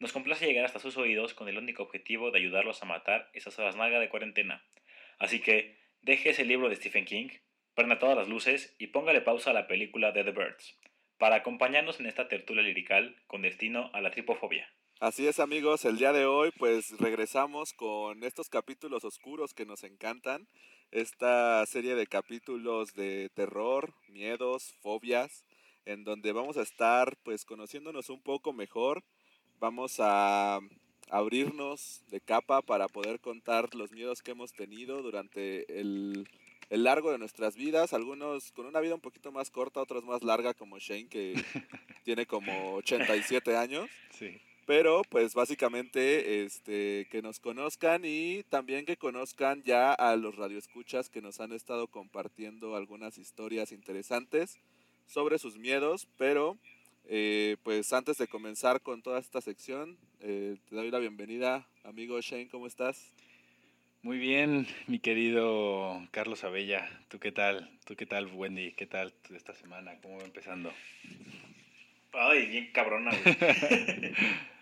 [0.00, 3.58] nos complace llegar hasta sus oídos con el único objetivo de ayudarlos a matar esas
[3.58, 4.64] horas nalga de cuarentena.
[5.18, 7.28] Así que, deje ese libro de Stephen King,
[7.74, 10.78] prenda todas las luces y póngale pausa a la película de The Birds,
[11.18, 14.72] para acompañarnos en esta tertulia lirical con destino a la tripofobia.
[15.00, 19.84] Así es amigos, el día de hoy pues regresamos con estos capítulos oscuros que nos
[19.84, 20.48] encantan.
[20.90, 25.44] Esta serie de capítulos de terror, miedos, fobias,
[25.84, 29.04] en donde vamos a estar pues conociéndonos un poco mejor.
[29.60, 30.60] Vamos a
[31.10, 36.28] abrirnos de capa para poder contar los miedos que hemos tenido durante el,
[36.70, 37.92] el largo de nuestras vidas.
[37.92, 41.34] Algunos con una vida un poquito más corta, otros más larga como Shane que
[42.04, 43.90] tiene como 87 años.
[44.10, 44.40] Sí.
[44.64, 51.08] Pero pues básicamente este que nos conozcan y también que conozcan ya a los radioescuchas
[51.08, 54.58] que nos han estado compartiendo algunas historias interesantes
[55.06, 56.58] sobre sus miedos, pero
[57.08, 62.20] eh, pues antes de comenzar con toda esta sección, eh, te doy la bienvenida, amigo
[62.20, 63.12] Shane, ¿cómo estás?
[64.02, 66.88] Muy bien, mi querido Carlos Abella.
[67.08, 67.70] ¿Tú qué tal?
[67.86, 68.72] ¿Tú qué tal, Wendy?
[68.72, 69.98] ¿Qué tal esta semana?
[70.02, 70.72] ¿Cómo va empezando?
[72.12, 73.36] Ay, bien cabrona, güey.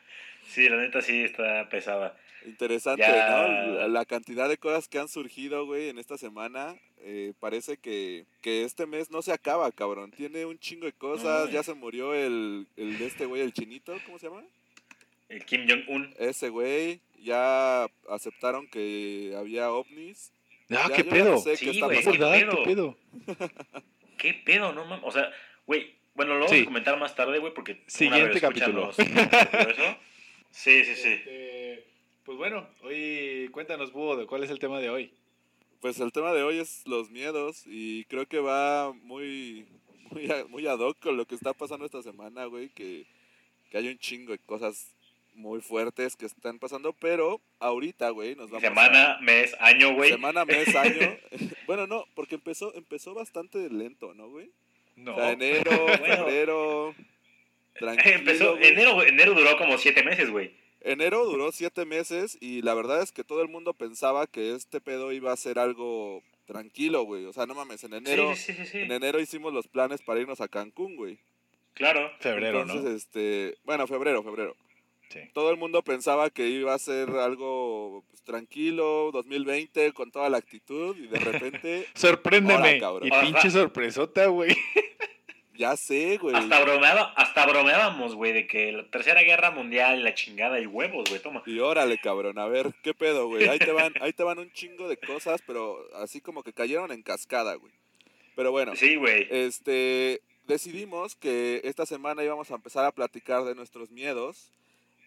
[0.49, 2.17] sí, la neta sí está pesada.
[2.47, 3.29] Interesante, Ya.
[3.67, 3.89] ¿no?
[3.89, 6.77] La, cantidad de cosas que han surgido, güey, en esta semana.
[7.01, 10.11] eh, parece que, que este mes no se acaba, cabrón.
[10.13, 11.47] Tiene un chingo de cosas.
[11.49, 11.53] Ay.
[11.55, 14.43] Ya se murió el, el de este güey, el chinito, ¿cómo se llama?
[15.29, 16.15] El Kim Jong-un.
[16.19, 17.01] Ese güey.
[17.23, 20.31] Ya aceptaron que había ovnis.
[20.71, 21.33] ¡Ah, Ya- qué pedo!
[21.33, 22.31] no sé Sí, qué está güey, ¿Es pasando.
[22.31, 22.49] verdad?
[22.51, 22.97] ¿Qué ¿Qué pedo?
[24.19, 25.05] ¿Qué pedo, no mames?
[25.05, 25.31] O sea,
[25.67, 26.63] güey, bueno, lo vamos Sí.
[26.63, 27.83] a comentar más tarde, güey, porque.
[27.87, 28.91] Siguiente capítulo.
[28.91, 29.03] eso.
[30.51, 31.09] Sí, sí, sí.
[31.09, 31.85] Este,
[32.27, 35.13] pues bueno, hoy cuéntanos, Búho, de cuál es el tema de hoy.
[35.81, 37.63] Pues el tema de hoy es los miedos.
[37.67, 39.67] Y creo que va muy,
[40.11, 42.69] muy, a- muy ad hoc con lo que está pasando esta semana, güey.
[42.71, 43.07] Que,
[43.71, 44.93] que hay un chingo de cosas
[45.35, 46.93] muy fuertes que están pasando.
[46.95, 50.11] Pero ahorita, güey, nos vamos a- Semana, mes, año, güey.
[50.11, 51.17] Semana, mes, año.
[51.67, 54.51] bueno, no, porque empezó, empezó bastante lento, ¿no, güey?
[54.97, 55.13] No.
[55.13, 55.71] O sea, enero,
[56.01, 56.17] Bueno.
[56.25, 56.95] febrero.
[57.75, 58.69] Tranquilo, Empezó, güey.
[58.69, 60.51] enero, enero duró como siete meses, güey.
[60.87, 64.81] Enero duró siete meses y la verdad es que todo el mundo pensaba que este
[64.81, 67.25] pedo iba a ser algo tranquilo, güey.
[67.27, 68.79] O sea, no mames, en enero, Sí, sí, sí, sí.
[68.79, 71.19] en enero hicimos los planes para irnos a Cancún, güey.
[71.75, 72.11] Claro.
[72.21, 72.97] Febrero, Entonces, ¿no?
[72.97, 74.55] este, bueno, febrero, febrero.
[75.09, 75.21] Sí.
[75.35, 80.39] Todo el mundo pensaba que iba a ser algo pues, tranquilo, 2020, con toda la
[80.39, 82.79] actitud y de repente, Sorpréndeme.
[82.81, 83.09] Cabrón.
[83.09, 84.57] y pinche sorpresota, güey.
[85.57, 86.35] Ya sé, güey.
[86.37, 91.09] Hasta, bromeaba, hasta bromeábamos, güey, de que la tercera guerra mundial, la chingada y huevos,
[91.09, 91.43] güey, toma.
[91.47, 93.49] Y órale, cabrón, a ver, ¿qué pedo, güey?
[93.49, 96.93] Ahí te van, ahí te van un chingo de cosas, pero así como que cayeron
[96.93, 97.73] en cascada, güey.
[98.35, 99.27] Pero bueno, Sí, güey.
[99.31, 104.53] este, decidimos que esta semana íbamos a empezar a platicar de nuestros miedos,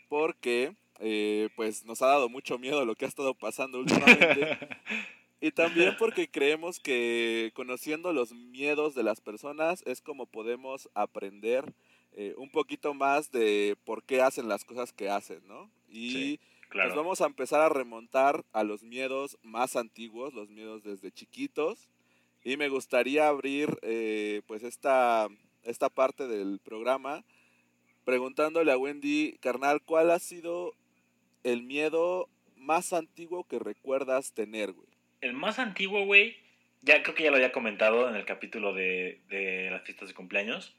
[0.10, 4.58] porque, eh, pues, nos ha dado mucho miedo lo que ha estado pasando últimamente.
[5.42, 11.74] Y también porque creemos que conociendo los miedos de las personas es como podemos aprender
[12.14, 15.70] eh, un poquito más de por qué hacen las cosas que hacen, ¿no?
[15.88, 16.40] Y Sí,
[16.70, 16.90] Claro.
[16.90, 21.90] nos vamos a empezar a remontar a los miedos más antiguos, los miedos desde chiquitos.
[22.44, 25.28] Y me gustaría abrir eh, pues esta,
[25.64, 27.24] esta parte del programa
[28.06, 30.74] preguntándole a Wendy, carnal, ¿cuál ha sido
[31.44, 34.89] el miedo más antiguo que recuerdas tener, güey?
[35.22, 36.38] El más antiguo, güey,
[36.82, 40.16] ya creo que ya lo había comentado en el capítulo de, de las fiestas de
[40.16, 40.76] cumpleaños.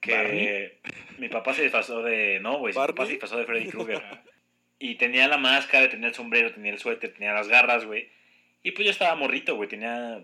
[0.00, 0.80] Que
[1.18, 2.38] mi papá se disfrazó de.
[2.40, 4.02] No, güey, mi papá se disfrazó de Freddy Krueger.
[4.78, 8.10] y tenía la máscara, tenía el sombrero, tenía el suéter, tenía las garras, güey.
[8.62, 10.22] Y pues yo estaba morrito, güey, tenía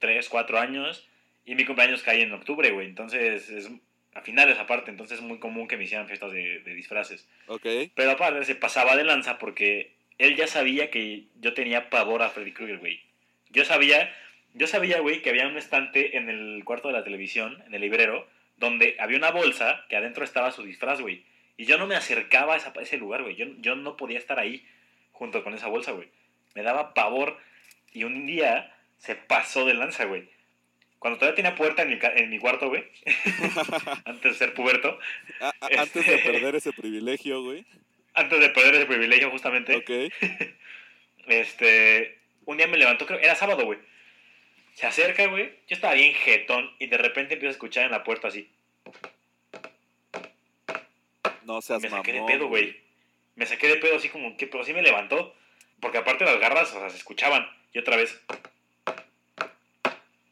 [0.00, 1.08] 3, 4 años.
[1.44, 2.86] Y mi cumpleaños caía en octubre, güey.
[2.86, 3.70] Entonces, es
[4.14, 7.28] a finales aparte, entonces es muy común que me hicieran fiestas de, de disfraces.
[7.46, 7.66] ¿Ok?
[7.94, 12.30] Pero aparte se pasaba de lanza porque él ya sabía que yo tenía pavor a
[12.30, 13.00] Freddy Krueger, güey.
[13.50, 14.14] Yo sabía,
[14.54, 17.80] yo sabía, güey, que había un estante en el cuarto de la televisión, en el
[17.80, 18.26] librero,
[18.56, 21.24] donde había una bolsa que adentro estaba su disfraz, güey.
[21.56, 23.36] Y yo no me acercaba a, esa- a ese lugar, güey.
[23.36, 24.66] Yo, yo no podía estar ahí
[25.12, 26.08] junto con esa bolsa, güey.
[26.54, 27.38] Me daba pavor
[27.92, 30.28] y un día se pasó de lanza, güey.
[30.98, 32.84] Cuando todavía tenía puerta en mi, en mi cuarto, güey,
[34.04, 34.98] antes de ser puberto,
[35.40, 37.64] A- a- Antes de perder ese privilegio, güey.
[38.14, 39.90] antes de perder ese privilegio justamente, Ok.
[41.26, 42.18] este,
[42.50, 43.78] un día me levantó, creo, era sábado, güey.
[44.74, 48.04] Se acerca, güey, yo estaba bien jetón y de repente empiezo a escuchar en la
[48.04, 48.48] puerta así.
[51.44, 52.80] No seas me saqué de pedo, güey.
[53.34, 55.34] Me saqué de pedo así como que, pero así me levantó.
[55.80, 57.48] Porque aparte las garras, o sea, se escuchaban.
[57.72, 58.20] Y otra vez.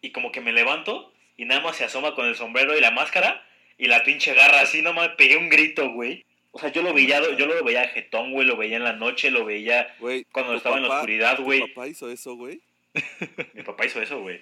[0.01, 2.91] Y como que me levanto y nada más se asoma con el sombrero y la
[2.91, 3.45] máscara
[3.79, 6.25] y la pinche garra así, nomás pegué un grito, güey.
[6.51, 9.31] O sea, yo lo veía, yo lo veía jetón, güey, lo veía en la noche,
[9.31, 9.95] lo veía
[10.33, 11.61] cuando ¿tu estaba en la oscuridad, ¿Tu güey.
[11.69, 12.61] papá hizo eso, güey?
[13.55, 14.41] Mi papá hizo eso, güey.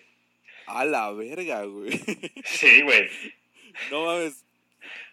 [0.67, 1.91] A la verga, güey.
[2.44, 3.08] Sí, güey.
[3.91, 4.43] No mames.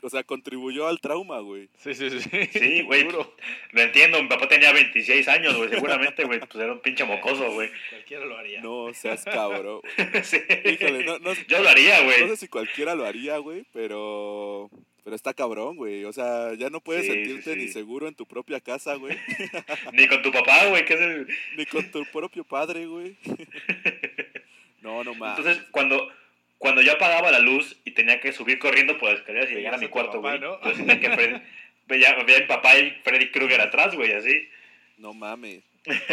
[0.03, 1.69] O sea, contribuyó al trauma, güey.
[1.77, 2.29] Sí, sí, sí.
[2.51, 3.01] Sí, güey.
[3.01, 3.35] Seguro.
[3.71, 5.69] Lo entiendo, mi papá tenía 26 años, güey.
[5.69, 7.69] Seguramente, güey, pues era un pinche mocoso, güey.
[7.89, 8.61] Cualquiera lo haría.
[8.61, 9.81] No seas cabrón.
[10.23, 10.37] Sí.
[10.65, 12.27] Híjole, no, no, Yo lo haría, no güey.
[12.29, 14.69] sé si cualquiera lo haría, güey, pero...
[15.03, 16.05] Pero está cabrón, güey.
[16.05, 19.17] O sea, ya no puedes Sí, sí, sentirte ni seguro en tu propia casa, güey.
[19.93, 21.27] Ni con tu papá, güey, que es el...
[21.57, 23.15] ni con tu propio padre, güey.
[24.81, 25.39] No, no mames.
[25.39, 26.11] Entonces, cuando,
[26.57, 29.75] cuando yo apagaba la luz y tenía que subir corriendo por las escaleras y llegar
[29.75, 30.57] a mi cuarto, güey, ¿no?
[30.57, 31.41] tenía que Freddy-
[31.87, 34.49] veía, veía a mi papá y Freddy Krueger atrás, güey, así.
[34.97, 35.63] No mames.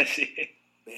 [0.07, 0.33] sí.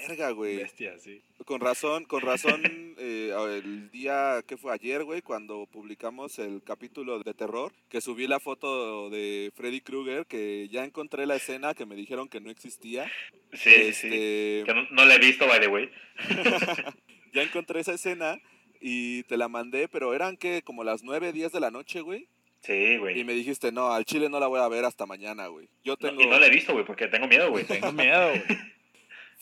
[0.07, 0.57] Verga, güey.
[0.57, 1.21] Bestia, sí.
[1.45, 2.61] Con razón, con razón,
[2.97, 8.27] eh, el día que fue ayer, güey, cuando publicamos el capítulo de terror, que subí
[8.27, 12.49] la foto de Freddy Krueger, que ya encontré la escena que me dijeron que no
[12.49, 13.09] existía.
[13.53, 14.07] Sí, sí, sí.
[14.07, 15.89] Este, Que no, no la he visto, by the way.
[17.33, 18.39] ya encontré esa escena
[18.79, 22.27] y te la mandé, pero eran que como las 9, 10 de la noche, güey.
[22.61, 23.23] Sí, Y güey.
[23.25, 25.67] me dijiste, no, al chile no la voy a ver hasta mañana, güey.
[25.83, 26.21] Yo No, tengo...
[26.21, 27.65] y no la he visto, güey, porque tengo miedo, güey.
[27.65, 28.41] Tengo miedo, güey.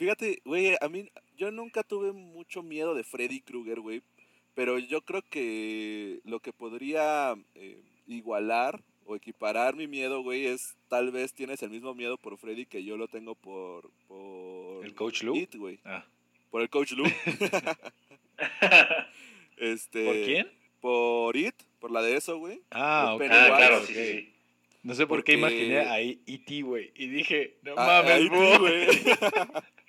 [0.02, 4.02] Fíjate, güey, a mí, yo nunca tuve mucho miedo de Freddy Krueger, güey.
[4.56, 10.76] Pero yo creo que lo que podría eh, igualar o equiparar mi miedo, güey, es
[10.88, 13.92] tal vez tienes el mismo miedo por Freddy que yo lo tengo por...
[14.08, 15.36] por ¿El Coach Lou?
[15.36, 15.78] It, güey.
[15.86, 16.04] Ah.
[16.50, 17.06] Por el Coach Lou.
[19.58, 20.52] este, ¿Por quién?
[20.80, 22.60] Por It, por la de eso, güey.
[22.72, 23.32] Ah, Por ok.
[23.32, 24.34] ah, claro, sí.
[24.82, 26.92] No sé por qué imaginé ahí E.T., güey.
[26.96, 28.88] Y dije, no Ah, mames, güey.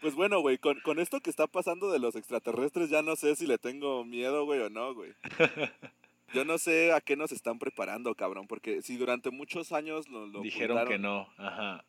[0.00, 3.36] Pues bueno, güey, con, con esto que está pasando de los extraterrestres ya no sé
[3.36, 5.12] si le tengo miedo, güey, o no, güey.
[6.34, 10.26] Yo no sé a qué nos están preparando, cabrón, porque si durante muchos años lo,
[10.26, 11.28] lo Dijeron que no.
[11.36, 11.84] Ajá.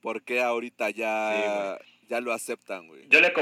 [0.00, 1.78] ¿por qué ahorita ya,
[2.08, 3.06] ya lo aceptan, güey?
[3.08, 3.32] Yo le,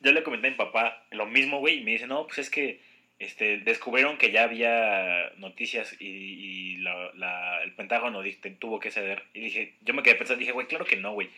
[0.00, 2.50] yo le comenté a mi papá lo mismo, güey, y me dice, no, pues es
[2.50, 2.80] que
[3.18, 8.22] este, descubrieron que ya había noticias y, y la- la- el Pentágono
[8.58, 9.24] tuvo que ceder.
[9.34, 11.28] Y dije, yo me quedé pensando, dije, güey, claro que no, güey.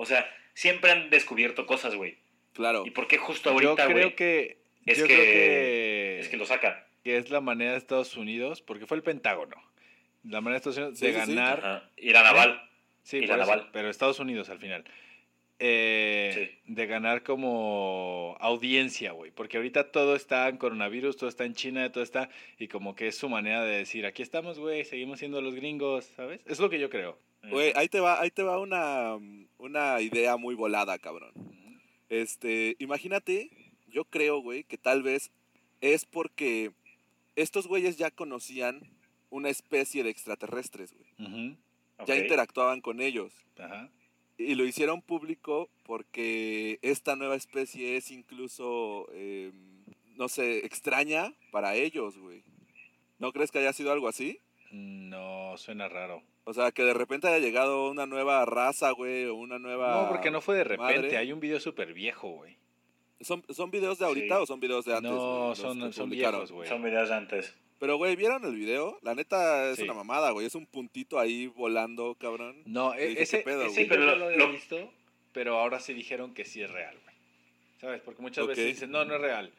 [0.00, 2.16] O sea, siempre han descubierto cosas, güey.
[2.54, 2.84] Claro.
[2.86, 4.16] ¿Y por qué justo Yo ahorita, creo güey?
[4.16, 4.58] que.
[4.86, 6.18] es yo que- creo que.
[6.20, 6.74] Es que lo sacan.
[7.04, 9.56] que es la manera de Estados Unidos, porque fue el Pentágono.
[10.24, 11.34] La manera de Estados Unidos Sí, de sí, sí.
[11.34, 11.58] ganar.
[11.58, 11.90] Ajá.
[11.96, 12.68] Y la naval.
[13.02, 13.70] Sí, Y por la eso, naval.
[13.72, 14.84] pero Estados Unidos al final.
[15.60, 16.72] Eh, Sí.
[16.72, 19.30] De ganar como audiencia, güey.
[19.30, 22.30] Porque ahorita todo está en coronavirus, todo está en China, todo está.
[22.58, 26.06] Y como que es su manera de decir: aquí estamos, güey, seguimos siendo los gringos,
[26.16, 26.40] ¿sabes?
[26.46, 27.18] Es lo que yo creo.
[27.42, 29.18] Güey, ahí te va, ahí te va una,
[29.58, 31.32] una idea muy volada, cabrón.
[32.08, 33.50] Este, imagínate,
[33.88, 35.30] yo creo, güey, que tal vez
[35.80, 36.72] es porque
[37.36, 38.80] estos güeyes ya conocían
[39.30, 41.56] una especie de extraterrestres, güey.
[42.06, 43.32] Ya interactuaban con ellos.
[43.58, 43.90] Ajá.
[44.40, 49.52] Y lo hicieron público porque esta nueva especie es incluso, eh,
[50.16, 52.42] no sé, extraña para ellos, güey.
[53.18, 54.40] ¿No crees que haya sido algo así?
[54.70, 56.22] No, suena raro.
[56.44, 60.02] O sea, que de repente haya llegado una nueva raza, güey, o una nueva...
[60.04, 61.02] No, porque no fue de repente.
[61.02, 61.16] madre.
[61.18, 62.56] Hay un video súper viejo, güey.
[63.20, 64.42] ¿Son, ¿Son videos de ahorita Sí.
[64.42, 65.10] o son videos de antes?
[65.12, 66.40] No, son, son publicaron?
[66.40, 66.68] viejos, güey.
[66.68, 67.54] Son videos de antes.
[67.80, 68.98] Pero, güey, ¿vieron el video?
[69.02, 69.82] La neta es Sí.
[69.84, 70.46] una mamada, güey.
[70.46, 72.62] Es un puntito ahí volando, cabrón.
[72.66, 74.92] No, e- dije, ese, ¿qué pedo, ese yo Pero no lo- lo, he visto,
[75.32, 77.16] pero ahora sí dijeron que sí es real, güey.
[77.80, 78.02] ¿Sabes?
[78.02, 79.50] Porque muchas veces dicen, no, no es real.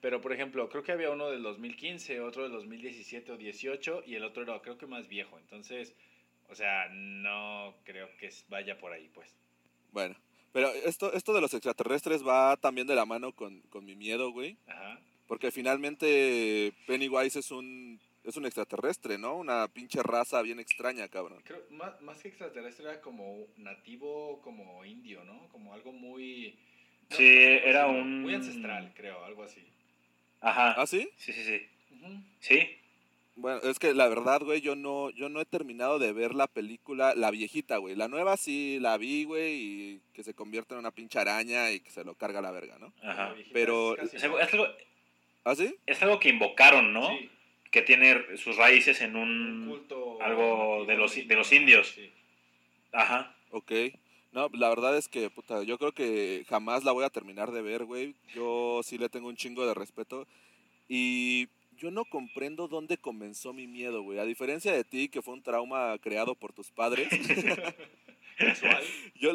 [0.00, 4.16] Pero, por ejemplo, creo que había uno del 2015, otro del 2017 o 18, y
[4.16, 5.38] el otro era creo que más viejo.
[5.38, 5.94] Entonces,
[6.48, 9.32] o sea, no creo que es- vaya por ahí, pues.
[9.92, 10.16] Bueno,
[10.52, 14.32] pero esto, esto de los extraterrestres va también de la mano con, con mi miedo,
[14.32, 14.56] güey.
[14.66, 14.98] Ajá.
[15.30, 19.36] Porque finalmente Pennywise es un, es un extraterrestre, ¿no?
[19.36, 21.40] Una pinche raza bien extraña, cabrón.
[21.44, 25.46] Creo, más, más que extraterrestre era como nativo, como indio, ¿no?
[25.52, 26.58] Como algo muy...
[27.10, 29.62] no, Sí, no era un- Muy ancestral, creo, algo así.
[30.40, 30.72] Ajá.
[30.72, 31.08] ¿Ah, sí?
[31.16, 31.62] Sí, sí, sí.
[31.94, 32.12] Ujú.
[32.40, 32.68] Sí.
[33.36, 36.48] Bueno, es que la verdad, güey, yo no, yo no he terminado de ver la
[36.48, 37.94] película, la viejita, güey.
[37.94, 41.78] La nueva sí la vi, güey, y que se convierte en una pinche araña y
[41.78, 42.92] que se lo carga la verga, ¿no?
[43.00, 43.32] Ajá.
[43.52, 44.48] Pero- es casi Es algo, igual.
[44.48, 44.89] es algo-
[45.44, 45.74] ¿Ah, sí?
[45.86, 47.08] es algo que invocaron, ¿no?
[47.16, 47.30] Sí.
[47.70, 49.68] Que tiene sus raíces en un un...
[49.68, 51.88] culto algo de los- de los indios.
[51.88, 52.10] sí.
[52.92, 53.34] Ajá.
[53.52, 53.72] Ok.
[54.32, 57.62] No, la verdad es que, puta, yo creo que jamás la voy a terminar de
[57.62, 58.14] ver, güey.
[58.34, 60.26] Yo sí le tengo un chingo de respeto.
[60.88, 64.18] Y yo no comprendo dónde comenzó mi miedo, güey.
[64.18, 67.08] A diferencia de ti, que fue un trauma creado por tus padres.
[68.38, 68.82] Casual.
[69.16, 69.32] yo,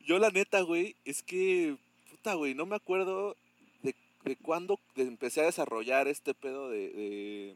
[0.00, 1.76] yo la neta, güey, es que,
[2.10, 3.36] puta, güey, no me acuerdo
[4.26, 7.54] de, cuándo empecé a desarrollar este pedo de, de-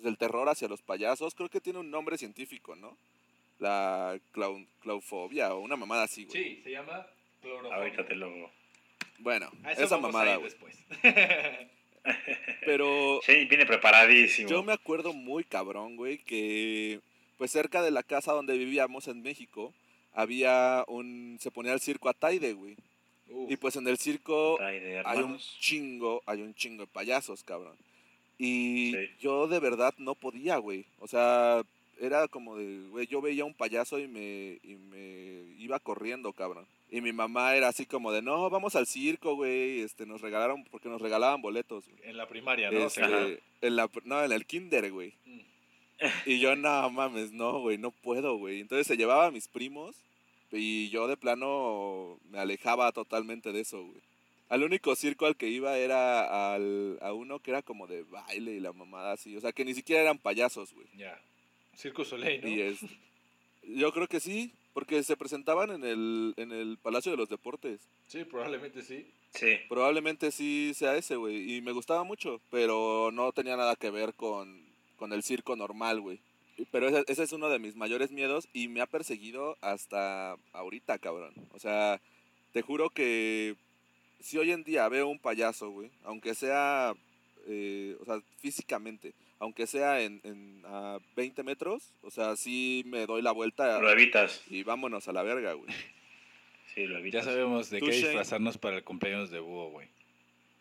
[0.00, 1.34] del terror hacia los payasos.
[1.34, 2.96] Creo que tiene un nombre científico, ¿no?
[3.58, 6.42] La clau- claufobia o una mamada así, güey.
[6.56, 7.06] Sí, se llama
[7.42, 7.76] clorofobia.
[7.76, 8.30] Ahorita te lo.
[9.18, 10.50] Bueno, esa vamos mamada, a ir güey.
[10.52, 10.84] después.
[12.64, 14.48] Pero Sí, viene preparadísimo.
[14.48, 17.00] yo me acuerdo muy cabrón, güey, que
[17.36, 19.74] pues cerca de la casa donde vivíamos en México
[20.14, 21.38] había un...
[21.40, 22.76] se ponía el circo Ataide, güey.
[23.30, 27.76] Uf, Y pues en el circo hay un chingo, hay un chingo de payasos, cabrón.
[28.38, 28.98] Y Sí.
[29.20, 30.84] yo de verdad no podía, güey.
[31.00, 31.62] O sea,
[32.00, 36.66] era como de, güey, yo veía un payaso y me, y me iba corriendo, cabrón.
[36.90, 39.80] Y mi mamá era así como de, no, vamos al circo, güey.
[39.80, 41.84] Este, nos regalaron, porque nos regalaban boletos.
[41.86, 42.08] güey.
[42.08, 42.78] en la primaria, ¿no?
[42.86, 45.12] Este, en la, no, en el kinder, güey.
[45.26, 45.40] Mm.
[46.26, 48.60] Y yo, no mames, no, güey, no puedo, güey.
[48.60, 49.96] Entonces se llevaba a mis primos
[50.52, 54.00] y yo de plano me alejaba totalmente de eso, güey.
[54.48, 58.52] Al único circo al que iba era al, a uno que era como de baile
[58.52, 59.36] y la mamada así.
[59.36, 60.86] O sea, que ni siquiera eran payasos, güey.
[60.96, 61.20] ya.
[61.76, 62.48] Circus Soleil, ¿no?
[62.48, 62.80] Y es,
[63.62, 67.80] yo creo que sí, porque se presentaban en el, en el Palacio de los Deportes.
[68.08, 69.06] Sí, probablemente sí.
[69.34, 69.58] Sí.
[69.68, 71.54] Probablemente sí sea ese, güey.
[71.56, 74.60] Y me gustaba mucho, pero no tenía nada que ver con,
[74.96, 76.18] con el circo normal, güey.
[76.72, 80.98] Pero ese, ese es uno de mis mayores miedos y me ha perseguido hasta ahorita,
[80.98, 81.32] cabrón.
[81.52, 82.00] O sea,
[82.52, 83.54] te juro que
[84.20, 86.94] si hoy en día veo un payaso, güey, aunque sea,
[87.46, 93.06] eh, o sea, físicamente, aunque sea en, en a 20 metros, o sea, sí me
[93.06, 94.42] doy la vuelta Lo evitas.
[94.48, 95.70] y vámonos a la verga, güey.
[96.74, 97.24] Sí, lo Ya evitas.
[97.24, 97.96] sabemos de qué Shane.
[98.08, 99.88] disfrazarnos para el cumpleaños de Búho, güey.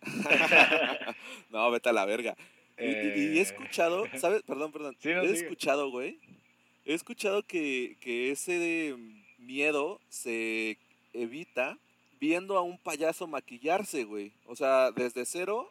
[1.52, 2.36] no, vete a la verga.
[2.80, 4.44] Y- Y, y he Eh, escuchado, ¿sabes?
[4.44, 4.96] Perdón, perdón.
[5.00, 5.40] Sí, no, he sigue.
[5.42, 6.20] escuchado, güey.
[6.86, 8.96] He escuchado que, que ese
[9.40, 10.78] miedo se
[11.14, 11.78] evita
[12.20, 14.32] viendo a un payaso maquillarse, güey.
[14.46, 15.70] O sea, desde cero,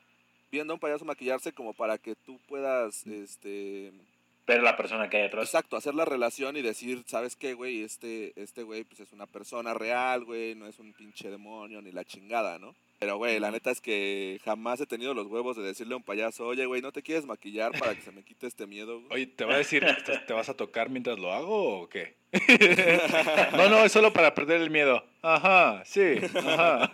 [0.52, 3.92] viendo a un payaso maquillarse como para que tú puedas, este...
[4.44, 5.46] Pero la persona que hay atrás.
[5.48, 7.82] Exacto, hacer la relación y decir, ¿sabes qué, güey?
[7.82, 11.90] Este, este güey, pues es una persona real, güey, no es un pinche demonio ni
[11.90, 12.76] la chingada, ¿no?
[12.98, 16.02] Pero, güey, la neta es que jamás he tenido los huevos de decirle a un
[16.02, 19.12] payaso, oye, güey, ¿no te quieres maquillar para que se me quite este miedo, güey?
[19.12, 19.84] Oye, ¿te va a decir,
[20.26, 22.14] ¿te vas a tocar mientras lo hago o qué?
[23.56, 25.04] no, no, es solo para perder el miedo.
[25.22, 26.90] Ajá, sí, ajá.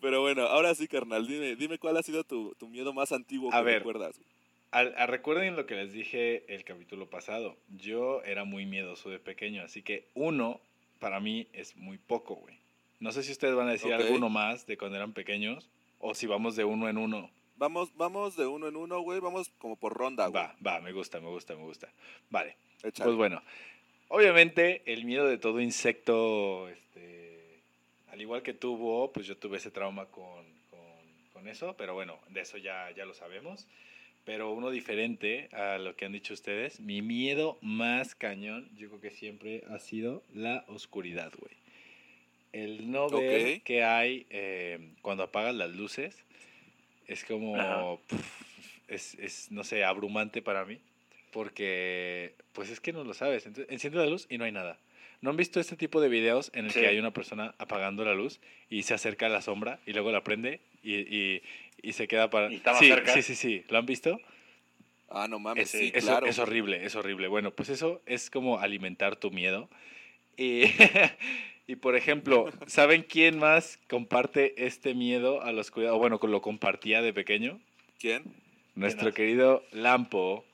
[0.00, 3.52] Pero bueno, ahora sí, carnal, dime, dime cuál ha sido tu, tu miedo más antiguo
[3.52, 3.78] A que ver.
[3.78, 4.16] recuerdas.
[4.16, 4.28] güey.
[4.70, 7.56] Al- a- recuerden lo que les dije el capítulo pasado.
[7.68, 10.60] Yo era muy miedoso de pequeño, así que uno
[11.00, 12.59] para mí es muy poco, güey.
[13.00, 14.00] No sé si ustedes van a decir Ok.
[14.00, 17.30] alguno más de cuando eran pequeños o si vamos de uno en uno.
[17.56, 20.42] Vamos, vamos de uno en uno, güey, vamos como por ronda, güey.
[20.42, 21.88] Va, va, me gusta, me gusta, me gusta.
[22.30, 22.56] Vale.
[22.82, 23.08] Échale.
[23.08, 23.42] Pues bueno,
[24.08, 27.60] obviamente el miedo de todo insecto, este,
[28.10, 30.80] al igual que tuvo, pues yo tuve ese trauma con, con,
[31.32, 33.66] con eso, pero bueno, de eso ya, ya lo sabemos.
[34.24, 39.00] Pero uno diferente a lo que han dicho ustedes, mi miedo más cañón, yo creo
[39.00, 41.54] que siempre ha sido la oscuridad, güey.
[42.52, 43.62] El no ver Ok.
[43.64, 46.24] qué hay eh, cuando apagas las luces
[47.06, 47.96] es como, Ajá.
[48.08, 48.24] pf,
[48.88, 50.78] es, es, no sé, abrumante para mí.
[51.32, 53.46] Porque, pues es que no lo sabes.
[53.46, 54.78] Entonces, enciende la luz y no hay nada.
[55.20, 56.80] ¿No han visto este tipo de videos en el Sí.
[56.80, 60.10] que hay una persona apagando la luz y se acerca a la sombra y luego
[60.10, 61.42] la prende y, y,
[61.82, 62.50] y se queda para...
[62.50, 63.12] Y está más sí, cerca.
[63.12, 63.64] sí, sí, sí.
[63.68, 64.20] ¿Lo han visto?
[65.08, 66.26] Ah, no mames, Ese- sí, Eso claro.
[66.26, 67.28] es horrible, es horrible.
[67.28, 69.68] Bueno, pues eso es como alimentar tu miedo.
[70.36, 70.62] Y,
[71.70, 75.92] y por ejemplo, ¿saben quién más comparte este miedo a la oscuridad?
[75.92, 77.60] O bueno, lo compartía de pequeño.
[78.00, 78.24] ¿Quién?
[78.74, 80.44] Nuestro querido Lampo,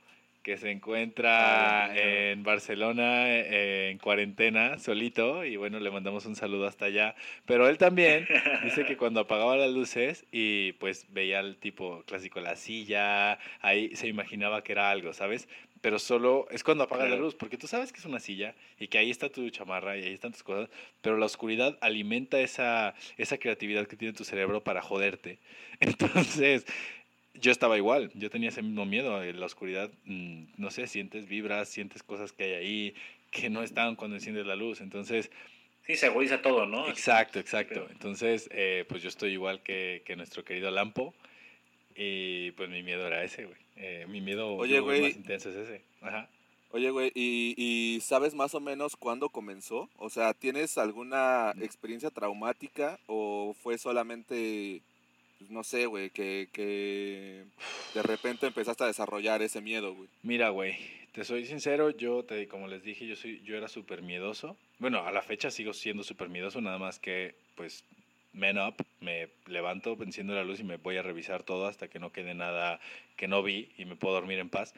[0.42, 6.36] que se encuentra Ah, en Barcelona eh, en cuarentena, solito, y bueno, le mandamos un
[6.36, 7.14] saludo hasta allá.
[7.46, 8.28] Pero él también
[8.62, 13.96] dice que cuando apagaba las luces y pues veía el tipo clásico, la silla, ahí
[13.96, 15.48] se imaginaba que era algo, ¿sabes?
[15.86, 18.88] Pero solo es cuando apagas la luz, porque tú sabes que es una silla y
[18.88, 20.68] que ahí está tu chamarra y ahí están tus cosas,
[21.00, 25.38] pero la oscuridad alimenta esa, esa creatividad que tiene tu cerebro para joderte.
[25.78, 26.66] Entonces,
[27.34, 29.22] yo estaba igual, yo tenía ese mismo miedo.
[29.22, 32.94] En la oscuridad, mm, no sé, sientes vibras, sientes cosas que hay ahí
[33.30, 34.80] que no están cuando enciendes la luz.
[34.80, 35.30] Entonces,
[35.86, 36.88] Sí, se agudiza todo, ¿no?
[36.88, 37.86] exacto, exacto.
[37.92, 41.14] Entonces, eh, pues yo estoy igual que, que nuestro querido Lampo.
[41.94, 43.65] Y pues mi miedo era ese, güey.
[43.76, 45.02] Eh, mi miedo Oye, güey.
[45.02, 45.82] más intenso es ese.
[46.00, 46.28] Ajá.
[46.70, 49.88] Oye, güey, ¿y, ¿y sabes más o menos cuándo comenzó?
[49.96, 54.82] O sea, ¿tienes alguna experiencia traumática o fue solamente,
[55.38, 57.44] pues, no sé, güey, que, que
[57.94, 60.08] de repente empezaste a desarrollar ese miedo, güey?
[60.22, 60.76] Mira, güey,
[61.12, 64.56] te soy sincero, yo, te, como les dije, yo, soy, yo era súper miedoso.
[64.78, 67.84] Bueno, a la fecha sigo siendo súper miedoso, nada más que, pues,
[68.34, 72.00] man up, me levanto, enciendo la luz y me voy a revisar todo hasta que
[72.00, 72.80] no quede nada
[73.16, 74.74] que no vi y me puedo dormir en paz.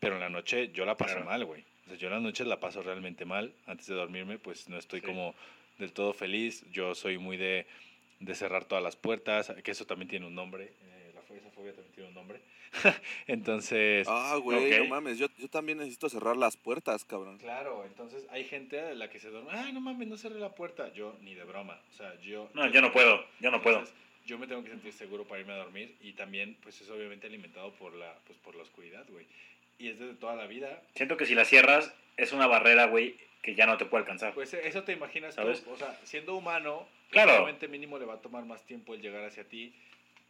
[0.00, 1.26] Pero en la noche yo la paso Claro.
[1.30, 1.62] mal, güey.
[1.84, 3.52] O sea, yo en la noche la paso realmente mal.
[3.66, 5.06] Antes de dormirme, pues no estoy Sí.
[5.06, 5.34] como
[5.78, 6.64] del todo feliz.
[6.72, 7.66] Yo soy muy de,
[8.20, 10.64] de cerrar todas las puertas, que eso también tiene un nombre.
[10.64, 12.40] eh, la esa fobia también tiene un nombre.
[13.26, 14.88] Entonces, Ah, güey, no ok.
[14.88, 17.38] mames, yo, yo también necesito cerrar las puertas, cabrón.
[17.38, 20.54] claro, entonces hay gente a la que se duerme, ay, no mames, no cerré la
[20.54, 20.92] puerta.
[20.94, 21.80] Yo ni de broma.
[21.90, 22.50] O sea, yo...
[22.54, 23.82] No, yo no puedo, yo no puedo.
[24.26, 27.26] Yo me tengo que sentir seguro para irme a dormir y también, pues es obviamente
[27.26, 29.26] alimentado por la, pues, por la oscuridad, güey.
[29.78, 30.80] Y es desde toda la vida.
[30.94, 34.32] Siento que si la cierras es una barrera, güey, que ya no te puede alcanzar.
[34.34, 35.64] Pues eso te imaginas ¿Sabes?
[35.64, 37.32] tú, o sea, siendo humano, Claro.
[37.34, 39.74] obviamente mínimo le va a tomar más tiempo el llegar hacia ti,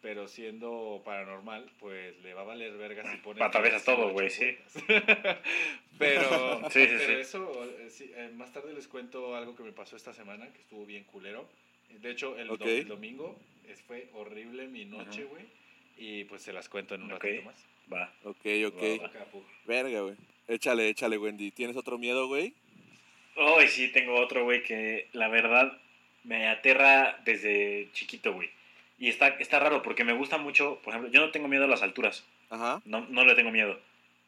[0.01, 3.43] pero siendo paranormal, pues le va a valer verga si pones...
[3.43, 4.57] Atravesas las todo, güey, sí.
[5.99, 7.13] pero Sí, sí, pero sí.
[7.21, 10.61] eso, eh, sí, eh, más tarde les cuento algo que me pasó esta semana, que
[10.61, 11.47] estuvo bien culero.
[12.01, 12.63] De hecho, el, do- Ok.
[12.67, 13.39] el domingo
[13.69, 15.45] es- fue horrible mi noche, güey.
[15.99, 17.23] Y pues se las cuento en un Ok.
[17.25, 17.65] ratito más.
[17.93, 18.13] Va.
[18.25, 18.83] Ok, ok.
[19.03, 19.11] Va.
[19.67, 20.15] Verga, güey.
[20.49, 21.51] Échale, échale, Wendy.
[21.51, 22.55] ¿Tienes otro miedo, güey?
[23.37, 25.79] Hoy sí tengo otro, güey, que la verdad
[26.25, 28.51] me aterra desde chiquito, güey.
[28.99, 31.69] Y está, está raro porque me gusta mucho, por ejemplo, yo no tengo miedo a
[31.69, 32.25] las alturas.
[32.51, 32.83] Ajá.
[32.85, 33.79] No, no le tengo miedo.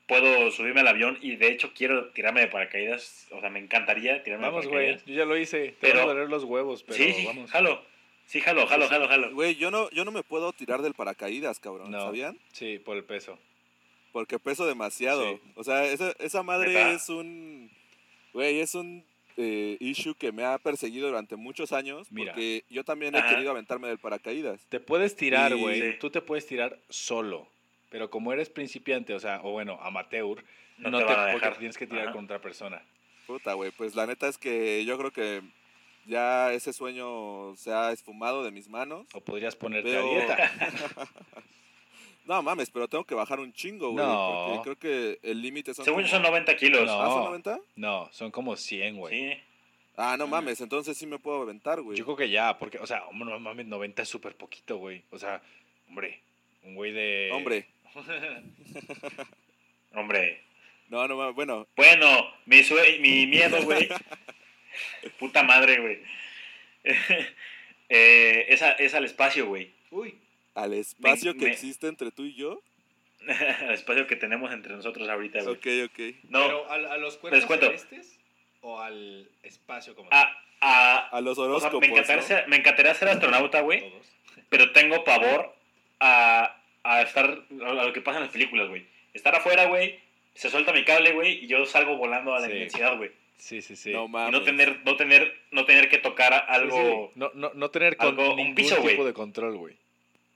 [0.07, 3.27] Puedo subirme al avión y de hecho quiero tirarme de paracaídas.
[3.31, 4.81] O sea, me encantaría tirarme Vamos, de güey.
[4.87, 5.07] paracaídas.
[5.07, 5.69] Yo ya lo hice.
[5.69, 7.51] Te Pero- van a doler los huevos, pero sí, sí, vamos.
[7.51, 7.83] jalo.
[8.27, 9.35] Sí, jalo, jalo, jalo, jalo.
[9.35, 11.91] Güey, yo no, yo no me puedo tirar del paracaídas, cabrón.
[11.91, 12.01] No.
[12.01, 12.39] ¿Sabían?
[12.53, 13.39] Sí, por el peso.
[14.13, 15.35] Porque peso demasiado.
[15.35, 15.41] Sí.
[15.57, 17.71] O sea, esa, esa madre es un.
[18.33, 19.05] Güey, es un
[19.37, 22.11] eh, issue que me ha perseguido durante muchos años.
[22.11, 22.33] Mira.
[22.33, 23.31] Porque yo también he Ajá.
[23.31, 24.65] querido aventarme del paracaídas.
[24.69, 25.81] Te puedes tirar, güey.
[25.81, 25.99] Sí.
[26.01, 27.47] Tú te puedes tirar solo.
[27.91, 30.43] Pero como eres principiante, o sea, o bueno, amateur,
[30.79, 31.57] No no, te te, van a dejar.
[31.59, 32.13] tienes que tirar Ajá.
[32.13, 32.83] con otra persona.
[33.27, 33.71] Puta, güey.
[33.71, 35.43] Pues la neta es que yo creo que
[36.07, 39.07] ya ese sueño se ha esfumado de mis manos.
[39.15, 40.51] O podrías ponerte Pero- a dieta.
[42.27, 44.03] No mames, pero tengo que bajar un chingo, güey.
[44.03, 44.47] No.
[44.49, 45.85] Porque creo que el límite son.
[45.85, 46.87] Según yo como- son 90 kilos.
[46.87, 47.03] No.
[47.03, 47.61] ¿Ah, son 90?
[47.77, 49.35] No, son como 100, güey.
[49.35, 49.41] Sí.
[49.99, 51.99] Ah, no mames, entonces sí me puedo aventar, güey.
[51.99, 55.03] Yo creo que ya, porque, o sea, no mames, 90 es súper poquito, güey.
[55.11, 55.43] O sea,
[55.89, 56.19] hombre,
[56.63, 57.31] un güey de...
[57.33, 57.67] Hombre.
[59.95, 60.41] Hombre.
[60.89, 61.35] No, no mames.
[61.35, 62.07] Bueno, Bueno,
[62.47, 63.89] mi, sue- mi miedo, güey.
[65.19, 65.99] Puta madre, güey.
[67.91, 69.71] Eh, es, a- es al espacio, güey.
[69.91, 70.19] Uy.
[70.55, 72.63] al espacio Me- que me- existe entre tú y yo.
[73.29, 75.55] al espacio que tenemos entre nosotros ahorita, güey.
[75.55, 76.15] Ok, ok.
[76.31, 78.19] No, Pero ¿a, a los cuerpos celestes
[78.63, 80.27] o al espacio como tal?
[80.61, 81.81] a, a, A los o sea, horóscopos.
[81.81, 82.27] me, encantaría ¿no?
[82.27, 83.85] ser, me encantaría ser astronauta, güey.
[84.49, 85.55] Pero tengo pavor
[86.01, 87.27] a, a estar
[87.65, 88.87] a lo que pasa en las películas, güey.
[89.13, 90.01] Estar afuera, güey.
[90.35, 92.53] Se suelta mi cable, güey, y yo salgo volando a la Sí.
[92.55, 93.13] inmensidad, güey.
[93.39, 93.93] Sí, sí, sí.
[93.93, 94.33] No Y mames.
[94.33, 97.11] no tener, no tener, no tener que tocar algo.
[97.13, 97.19] sí.
[97.19, 99.05] No, no, no tener con algo- un piso, tipo güey.
[99.05, 99.77] de control, güey.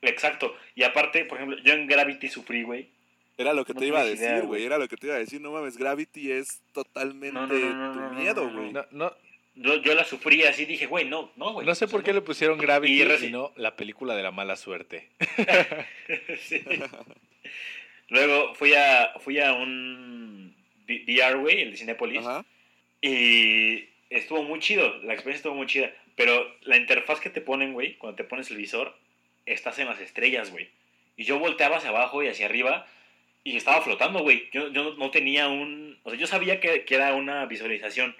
[0.03, 0.55] Exacto.
[0.75, 2.89] Y aparte, por ejemplo, yo en Gravity sufrí, güey.
[3.37, 4.65] Era lo que No te iba a decir, güey.
[4.65, 5.41] Era lo que te iba a decir.
[5.41, 8.73] No mames, Gravity es totalmente tu miedo, güey.
[8.73, 9.13] No, no,
[9.55, 11.67] Yo, yo la sufrí así, dije, güey, no, no, güey.
[11.67, 14.31] no sé por qué le pusieron Gravity Y reci- y no la película de la
[14.33, 15.09] mala suerte.
[16.43, 16.63] Sí.
[18.09, 20.55] Luego fui a, fui a un
[20.89, 22.21] VR, güey, el de Cinepolis.
[22.27, 22.45] Ajá.
[23.01, 25.93] Y estuvo muy chido, la experiencia estuvo muy chida.
[26.17, 28.97] Pero la interfaz que te ponen, güey, cuando te pones el visor,
[29.47, 30.69] estás en las estrellas, güey.
[31.17, 32.87] Y yo volteaba hacia abajo y hacia arriba
[33.45, 34.49] y estaba flotando, güey.
[34.53, 35.99] Yo, yo no tenía un...
[36.03, 38.17] O sea, yo sabía que, que era una visualización,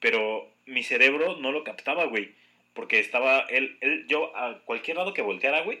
[0.00, 2.34] pero mi cerebro no lo captaba, güey.
[2.72, 3.40] Porque estaba...
[3.50, 5.80] Él, él, yo a cualquier lado que volteara, güey,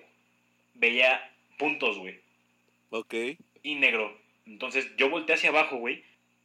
[0.74, 2.18] veía puntos, güey.
[2.90, 3.14] Ok.
[3.62, 4.16] Y negro.
[4.46, 6.04] Entonces yo volteé hacia abajo, güey,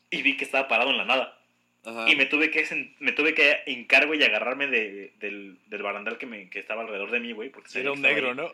[0.09, 1.38] y vi que estaba parado en la nada.
[1.85, 2.09] Ajá.
[2.09, 2.65] Y me tuve que
[2.99, 6.81] me tuve que hincar, güey, y agarrarme de, del, del barandal que, me, que estaba
[6.81, 7.49] alrededor de mí, güey.
[7.49, 8.35] Porque Era un negro, ahí.
[8.35, 8.51] ¿no?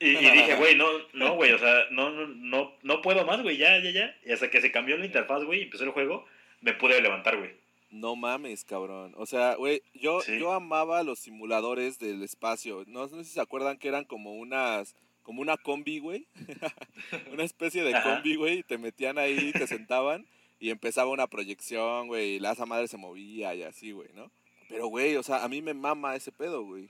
[0.00, 3.42] Y, y dije, güey, no, no, güey, o sea, no, no, no, no puedo más,
[3.42, 4.16] güey, ya, ya, ya.
[4.24, 6.24] Y hasta que se cambió la interfaz, güey, y empezó el juego,
[6.60, 7.50] me pude levantar, güey.
[7.90, 9.14] No mames, cabrón.
[9.16, 10.38] O sea, güey, yo, Sí.
[10.38, 12.84] yo amaba los simuladores del espacio.
[12.86, 16.26] No, sé si se acuerdan que eran como unas, como una combi, güey.
[17.32, 18.62] una especie de combi, güey.
[18.62, 20.26] Te metían ahí, te sentaban
[20.60, 22.34] y empezaba una proyección, güey.
[22.34, 24.30] Y la esa madre se movía y así, güey, ¿no?
[24.68, 26.88] Pero, güey, o sea, a mí me mama ese pedo, güey.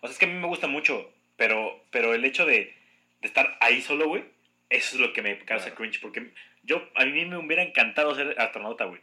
[0.00, 2.74] O sea, es que a mí me gusta mucho, pero, pero el hecho de,
[3.20, 4.24] de estar ahí solo, güey,
[4.70, 5.76] eso es lo que me causa Claro.
[5.76, 6.30] cringe, porque
[6.62, 9.00] Yo, a mí me hubiera encantado ser astronauta, güey.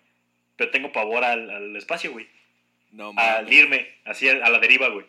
[0.56, 2.28] Pero tengo pavor al, al espacio, güey.
[2.92, 3.52] No, Al mames.
[3.52, 5.06] irme, así a la deriva, güey.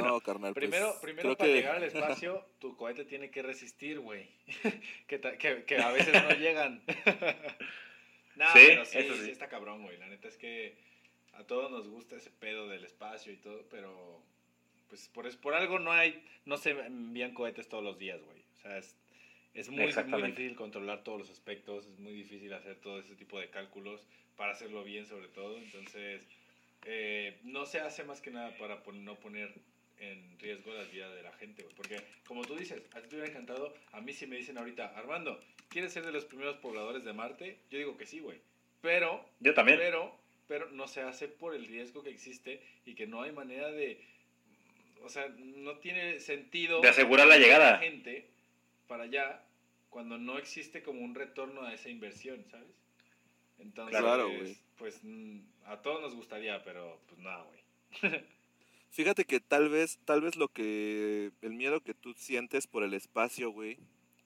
[0.00, 0.52] Bueno, no, carnal.
[0.54, 1.82] pues, primero, primero para que- llegar al
[2.18, 4.28] espacio, tu cohete tiene que resistir, güey.
[5.08, 6.82] que, ta- que, que a veces no llegan.
[8.36, 9.24] no, Sí, pero sí, eso sí.
[9.26, 9.96] sí está cabrón, güey.
[9.98, 10.76] La neta es que
[11.34, 14.22] a todos nos gusta ese pedo del espacio y todo, pero
[14.88, 18.42] pues por, por algo no hay, no se envían cohetes todos los días, güey.
[18.52, 18.96] O sea, es,
[19.54, 23.38] es muy, muy difícil controlar todos los aspectos, es muy difícil hacer todo ese tipo
[23.40, 25.56] de cálculos para hacerlo bien sobre todo.
[25.58, 26.26] Entonces,
[26.86, 29.52] eh, no se hace más que nada para pon- no poner
[29.98, 31.74] en riesgo la vida de la gente, güey.
[31.74, 34.96] Porque, como tú dices, a ti te hubiera encantado, a mí si me dicen ahorita,
[34.96, 37.58] Armando, ¿quieres ser de los primeros pobladores de Marte?
[37.70, 38.38] Yo digo que sí, güey.
[38.80, 39.78] Pero, Yo también.
[39.78, 40.14] pero,
[40.46, 44.00] pero no se hace por el riesgo que existe y que no hay manera de,
[45.02, 47.78] o sea, no tiene sentido De asegurar la llegada.
[47.78, 48.28] gente
[48.86, 49.42] para allá
[49.88, 52.66] cuando no existe como un retorno a esa inversión, ¿sabes?
[53.58, 54.28] Entonces, Claro,
[54.76, 57.60] pues mm, a todos nos gustaría, pero pues nada, güey.
[58.94, 62.94] Fíjate que tal vez, tal vez lo que, el miedo que tú sientes por el
[62.94, 63.76] espacio, güey,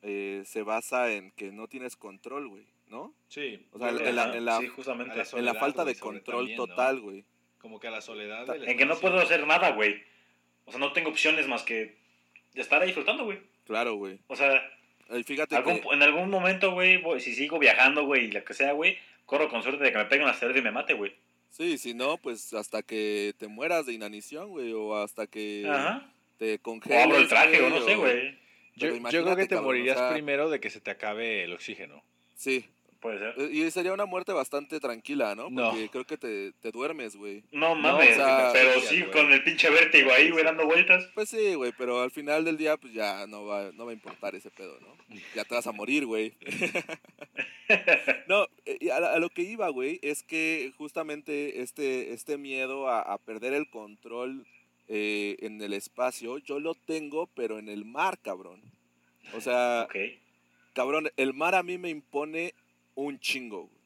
[0.03, 3.15] eh, se basa en que no tienes control, güey, ¿no?
[3.29, 3.67] Sí.
[3.73, 5.15] O sea, en la- en la- sí, justamente.
[5.15, 6.67] a la En la falta de control también, ¿no?
[6.67, 7.25] total, güey.
[7.59, 10.01] como que a la soledad En que no puedo hacer nada, güey.
[10.67, 11.97] O sea, no tengo opciones más que
[12.55, 13.41] estar ahí flotando, güey.
[13.65, 14.21] Claro, güey.
[14.29, 14.63] O sea,
[15.25, 18.73] fíjate algún- que, en algún momento, güey, si sigo viajando, güey, y lo que sea,
[18.73, 21.17] güey, corro con suerte de que me peguen las y me mate, güey.
[21.51, 26.11] Sí, si no, pues hasta que te mueras de inanición, güey, o hasta que Ajá.
[26.39, 28.39] te O congeles, abro el traje, o no sé, o- güey.
[28.77, 31.53] Yo, creo que te cabrón, o morirías sea- primero de que se te acabe el
[31.53, 32.03] oxígeno.
[32.37, 32.65] Sí,
[33.01, 33.35] Puede ser.
[33.39, 35.51] Eh, y sería una muerte bastante tranquila, ¿no?
[35.51, 35.71] No.
[35.71, 37.45] Porque creo que te, te duermes, güey.
[37.53, 41.09] No No, mames, o sea, pero sí con el pinche vértigo ahí, güey, dando vueltas.
[41.15, 43.95] Pues sí, güey, pero al final del día, pues ya no va, no va a
[43.95, 44.97] importar ese pedo, ¿no?
[45.35, 46.35] Ya te vas a morir, güey.
[48.29, 53.19] no, eh, a, lo que iba, güey, es que justamente este, este miedo a, a
[53.19, 54.47] perder el control
[54.91, 58.63] eh, en el espacio, yo lo tengo, pero en el mar, cabrón.
[59.35, 59.87] O sea,
[60.73, 62.55] cabrón, el mar a mí me impone
[62.99, 63.79] un chingo, güey.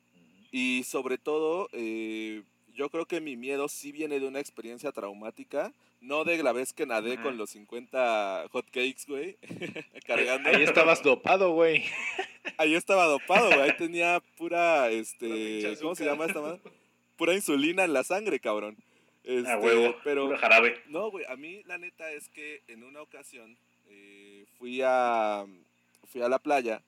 [0.53, 2.42] Y sobre todo, eh,
[2.75, 6.72] yo creo que mi miedo sí viene de una experiencia traumática, no de la vez
[6.72, 7.22] que nadé Ajá.
[7.22, 9.37] con los 50 hotcakes, güey,
[10.07, 10.48] cargando.
[10.48, 11.85] Ahí estabas dopado, güey.
[12.57, 13.61] Ahí estaba dopado, güey.
[13.61, 16.61] Ahí tenía pura, este, ¿cómo se llama esta madre?
[17.16, 18.77] Pura insulina en la sangre, cabrón.
[19.25, 20.83] Este, A huevo, pero puro jarabe.
[20.88, 23.57] no, güey, a mí la neta es que en una ocasión
[23.88, 25.44] eh, fui a
[26.11, 26.83] fui a la playa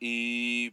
[0.00, 0.72] y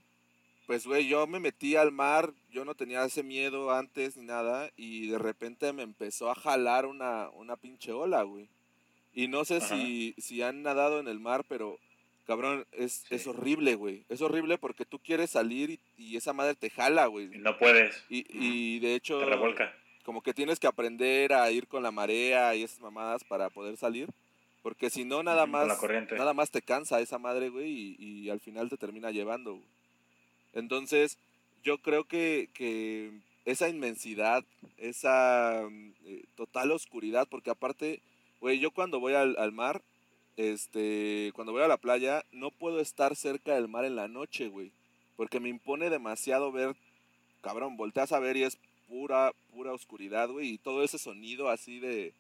[0.67, 4.69] pues güey, yo me metí al mar, yo no tenía ese miedo antes ni nada
[4.77, 8.47] y de repente me empezó a jalar una, una pinche ola, güey.
[9.13, 9.69] Y no sé Ajá.
[9.75, 11.79] si, si han nadado en el mar, pero
[12.27, 13.15] cabrón, es, Sí.
[13.15, 14.05] es horrible, güey.
[14.09, 17.33] Es horrible porque tú quieres salir y, y esa madre te jala, güey.
[17.33, 19.71] Y no puedes, Y, y de hecho te
[20.03, 23.75] como que tienes que aprender a ir con la marea y esas mamadas para poder
[23.77, 24.09] salir.
[24.61, 26.15] Porque si no, nada más, con la corriente.
[26.15, 29.53] nada más te cansa esa madre, güey, y, y al final te termina llevando.
[29.55, 29.76] güey.
[30.57, 31.19] Entonces,
[31.63, 33.11] yo creo que, que
[33.45, 34.43] esa inmensidad,
[34.77, 38.01] esa mm, eh, total oscuridad, porque aparte,
[38.41, 39.83] güey, yo cuando voy al, al mar,
[40.35, 44.47] este, cuando voy a la playa, no puedo estar cerca del mar en la noche,
[44.47, 44.71] güey.
[45.15, 46.75] Porque me impone demasiado ver,
[47.41, 48.57] cabrón, volteas a ver y es
[48.89, 50.53] pura, pura oscuridad, güey.
[50.53, 52.13] Y todo ese sonido así de,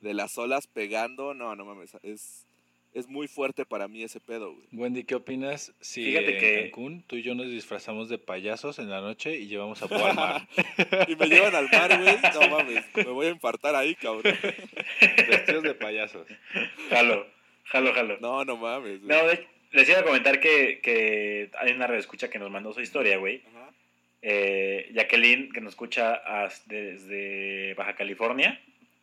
[0.00, 2.46] de las olas pegando, no, no mames, es,
[2.94, 4.66] es muy fuerte para mí ese pedo, güey.
[4.72, 8.78] Wendy, ¿qué opinas si Fíjate en que- Cancún tú y yo nos disfrazamos de payasos
[8.78, 10.48] en la noche y llevamos a Pau al mar?
[11.08, 14.22] Y me llevan al mar, güey, no mames, me voy a infartar ahí, cabrón.
[15.28, 16.26] Vestidos de payasos.
[16.90, 17.26] Jalo,
[17.64, 18.18] jalo, jalo.
[18.20, 19.16] No, no mames, güey.
[19.18, 22.82] No, de- les iba a comentar que, que hay una escucha que nos mandó su
[22.82, 23.42] historia, güey.
[23.48, 23.70] Ajá.
[24.20, 26.20] Eh, Jacqueline, que nos escucha
[26.66, 28.60] desde Baja California.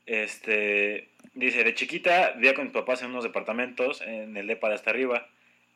[0.09, 4.73] Este, dice, de chiquita vivía con mis papás en unos departamentos en el depa de
[4.73, 5.27] hasta arriba.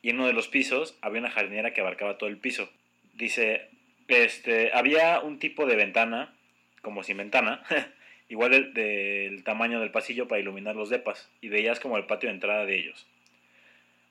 [0.02, 2.68] Y en uno de los pisos había una jardinera que abarcaba todo el piso.
[3.14, 3.70] Dice,
[4.08, 6.34] este, había un tipo de ventana,
[6.82, 7.62] como sin ventana,
[8.28, 11.30] igual del, del tamaño del pasillo para iluminar los depas.
[11.40, 13.06] Y veías como el patio de entrada de ellos.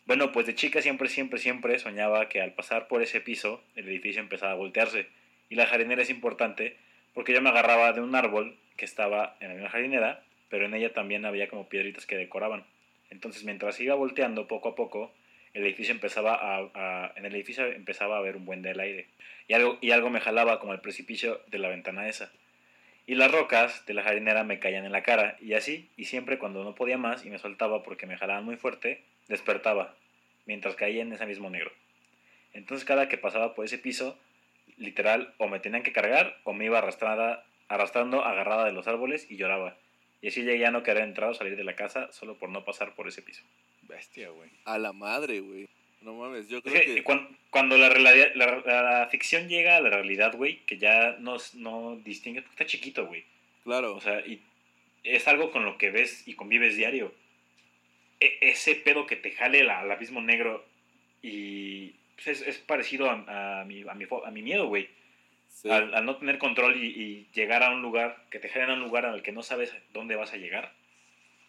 [0.06, 3.88] Bueno, pues de chica siempre, siempre, siempre soñaba que al pasar por ese piso, el
[3.88, 5.08] edificio empezaba a voltearse.
[5.48, 6.76] Y la jardinera es importante
[7.12, 10.74] porque yo me agarraba de un árbol que estaba en la misma jardinera, pero en
[10.74, 12.64] ella también había como piedritas que decoraban.
[13.10, 15.12] Entonces, mientras iba volteando poco a poco,
[15.54, 19.06] el edificio empezaba a, a- en el edificio empezaba a haber un buen del aire.
[19.48, 22.32] Y algo, y algo me jalaba como el precipicio de la ventana esa.
[23.06, 26.38] Y las rocas de la jardinera me caían en la cara, y así, y siempre
[26.38, 29.94] cuando no podía más y me soltaba porque me jalaban muy fuerte, despertaba,
[30.46, 31.72] mientras caía en ese mismo negro.
[32.52, 34.18] Entonces cada que pasaba por ese piso,
[34.76, 39.26] literal, o me tenían que cargar o me iba arrastrada, arrastrando agarrada de los árboles
[39.30, 39.76] y lloraba.
[40.20, 42.64] Y así llegué a no querer entrar o salir de la casa solo por no
[42.64, 43.42] pasar por ese piso.
[43.82, 44.50] Bestia, güey.
[44.64, 45.68] A la madre, güey.
[46.00, 47.04] No mames, yo Es creo que que...
[47.04, 51.36] cuan- cuando, la, realidad- la, la ficción llega a la realidad, güey, que ya no,
[51.54, 53.24] no distingue, porque está chiquito, güey.
[53.64, 53.94] Claro.
[53.96, 54.40] O sea, y
[55.04, 57.12] es algo con lo que ves y convives diario.
[58.20, 60.64] E- ese pedo que te jale la- al abismo negro
[61.22, 64.88] y pues, es, es parecido a, a mi, a, mi, a mi miedo, güey.
[65.52, 65.70] Sí.
[65.70, 68.74] Al, al no tener control y, y llegar a un lugar, que te jalen a
[68.74, 70.72] un lugar al que no sabes dónde vas a llegar.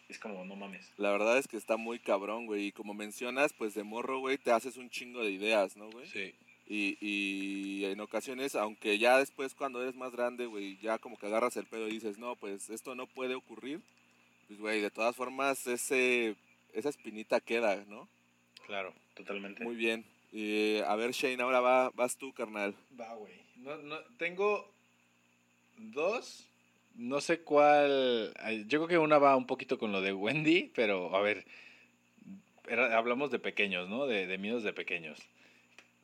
[0.10, 0.92] Es como, no mames.
[0.98, 2.68] La verdad es que está muy cabrón, güey.
[2.68, 6.08] Y como mencionas, pues de morro, güey, te haces un chingo de ideas, ¿no, güey?
[6.08, 6.34] Sí.
[6.68, 11.26] Y, y en ocasiones, aunque ya después cuando eres más grande, güey, ya como que
[11.26, 13.82] agarras el pedo y dices, no, pues esto no puede ocurrir.
[14.48, 16.36] Pues, güey, de todas formas, ese,
[16.74, 18.08] esa espinita queda, ¿no?
[18.68, 18.94] Claro.
[19.16, 19.64] Totalmente.
[19.64, 20.06] Muy bien.
[20.32, 22.76] Y, a ver, Shane, ahora va, vas tú, carnal.
[23.00, 23.34] Va, güey.
[23.64, 24.70] No, no, tengo
[25.78, 26.46] dos.
[26.96, 28.34] No sé cuál.
[28.68, 31.46] Yo creo que una va un poquito con lo de Wendy, pero a ver.
[32.68, 34.06] era- hablamos de pequeños, ¿no?
[34.06, 35.20] De, de miedos de pequeños.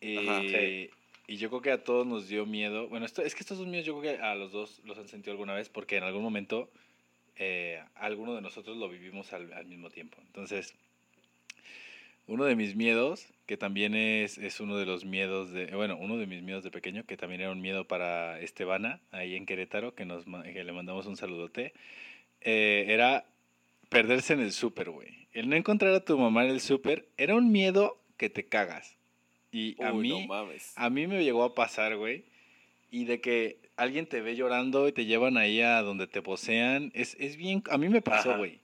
[0.02, 0.41] Y, Ajá.
[0.41, 0.89] Sí.
[1.28, 2.88] y yo creo que a todos nos dio miedo.
[2.88, 5.08] Bueno, esto, es que estos dos miedos yo creo que a los dos los han
[5.08, 6.69] sentido alguna vez porque en algún momento
[7.36, 10.17] eh, alguno de nosotros lo vivimos al, al mismo tiempo.
[10.26, 10.74] Entonces,
[12.30, 16.18] uno de mis miedos, que también es, es uno de los miedos de, bueno, uno
[16.18, 19.96] de mis miedos de pequeño, que también era un miedo para Estebana, ahí en Querétaro,
[19.96, 21.74] que, nos, que le mandamos un saludote,
[22.42, 23.26] eh, era
[23.89, 25.28] perderse en el súper, güey.
[25.34, 28.96] El no encontrar a tu mamá en el súper era un miedo que te cagas.
[29.52, 30.74] Y a Uy, mí, no mames.
[30.76, 32.26] a mí me llegó a pasar, güey.
[32.92, 36.92] Y de que alguien te ve llorando y te llevan ahí a donde te posean.
[36.94, 37.63] Es, es bien.
[37.72, 38.60] A mí me pasó, güey.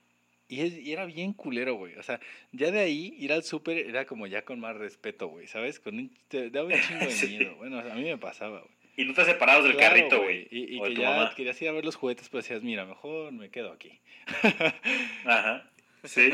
[0.47, 1.95] Y, es- y era bien culero, güey.
[1.95, 2.19] O sea,
[2.51, 5.47] ya de ahí ir al súper era como ya con más respeto, güey.
[5.47, 5.79] ¿Sabes?
[5.79, 7.27] Con un, te daba un chingo de Sí.
[7.38, 7.55] miedo.
[7.55, 8.75] Bueno, a mí me pasaba, güey.
[8.97, 10.47] Y no te separados del Claro, carrito, güey.
[10.51, 11.34] Y, y que ya mamá.
[11.36, 13.99] querías ir a ver los juguetes, pero decías, mira, mejor me quedo aquí.
[15.25, 15.69] Ajá.
[16.03, 16.31] Sí.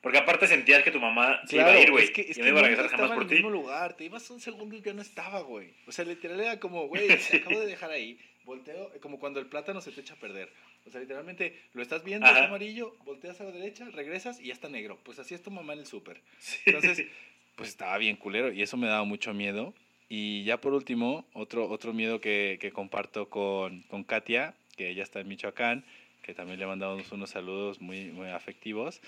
[0.00, 2.04] Porque aparte sentías que tu mamá se iba a ir, güey.
[2.04, 3.34] es que, es que no iba a regresar jamás por ti.
[3.34, 3.94] mismo lugar.
[3.96, 5.72] Te ibas un segundo y ya no estaba, güey.
[5.86, 8.18] O sea, literal era como, güey, te acabo de dejar ahí.
[8.44, 10.52] Volteo, como cuando el plátano se te echa a perder.
[10.86, 12.34] O sea, literalmente lo estás viendo, Ajá.
[12.34, 14.98] está amarillo, volteas a la derecha, regresas y ya está negro.
[15.04, 16.20] Pues así es tu mamá en el súper.
[16.38, 16.58] Sí.
[16.66, 17.06] Entonces,
[17.56, 19.74] pues estaba bien culero y eso me daba mucho miedo.
[20.08, 25.02] Y ya por último, otro, otro miedo que, que comparto con, con Katia, que ella
[25.02, 25.84] está en Michoacán,
[26.22, 29.00] que también le mandamos unos saludos muy, muy afectivos,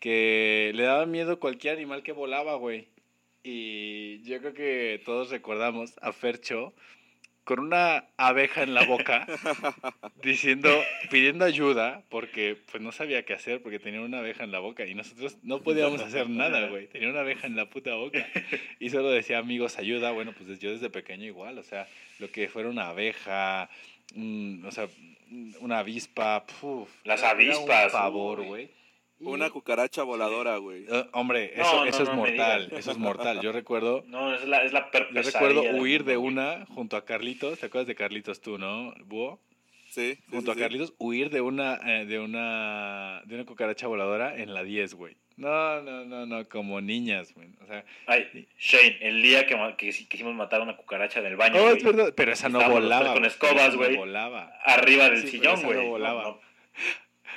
[0.00, 2.88] que le daba miedo cualquier animal que volaba, güey.
[3.44, 6.74] Y yo creo que todos recordamos a Fercho
[7.48, 9.26] con una abeja en la boca
[10.22, 10.68] diciendo,
[11.10, 14.84] pidiendo ayuda porque pues no sabía qué hacer porque tenía una abeja en la boca
[14.84, 16.88] y nosotros no podíamos hacer nada, güey.
[16.88, 18.28] Tenía una abeja en la puta boca
[18.78, 20.10] y solo decía, amigos, ayuda.
[20.10, 23.70] Bueno, pues yo desde pequeño igual, o sea, lo que fuera una abeja,
[24.14, 24.86] mm, o sea,
[25.60, 28.46] una avispa, puf, Las avispas, un pavor, uy.
[28.46, 28.68] güey.
[29.20, 30.84] Una cucaracha voladora, güey.
[30.88, 33.40] eh, hombre, No, eso, no, eso es no mortal, eso es mortal.
[33.40, 36.32] Yo recuerdo No, es la, es la yo recuerdo huir de güey.
[36.32, 37.58] una junto a Carlitos.
[37.58, 39.40] ¿Te acuerdas de Carlitos tú, no, Búho?
[39.90, 40.14] Sí.
[40.14, 40.60] sí, Junto sí, a sí.
[40.60, 45.16] Carlitos, huir de una, eh, de una de una cucaracha voladora en la 10, güey.
[45.36, 47.48] No, no, no, no, como niñas, güey.
[47.62, 51.36] O sea, Ay, Shane, el día que, que quisimos matar a una cucaracha en el
[51.36, 53.12] baño, oh, güey, es verdad, pero esa no volaba.
[53.12, 53.96] con güey, escobas, esa no güey.
[53.96, 54.52] volaba.
[54.64, 55.86] arriba del sillón, esa no güey.
[55.88, 56.22] volaba.
[56.22, 56.40] No, no.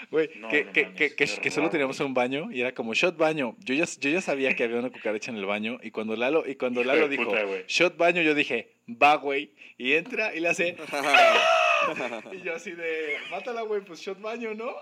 [0.10, 3.18] Güey, No, que, no que, mames, que, solo teníamos un baño y era como shot
[3.18, 3.56] baño.
[3.60, 6.44] Yo ya, yo ya sabía que había una cucaracha en el baño y cuando Lalo,
[6.48, 9.52] y cuando Lalo dijo puta, shot baño, yo dije, va, güey.
[9.78, 10.76] Y entra y le hace,
[12.32, 14.76] y yo así de, mátala, güey, pues shot baño, ¿no?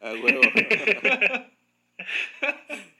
[0.00, 0.40] A huevo.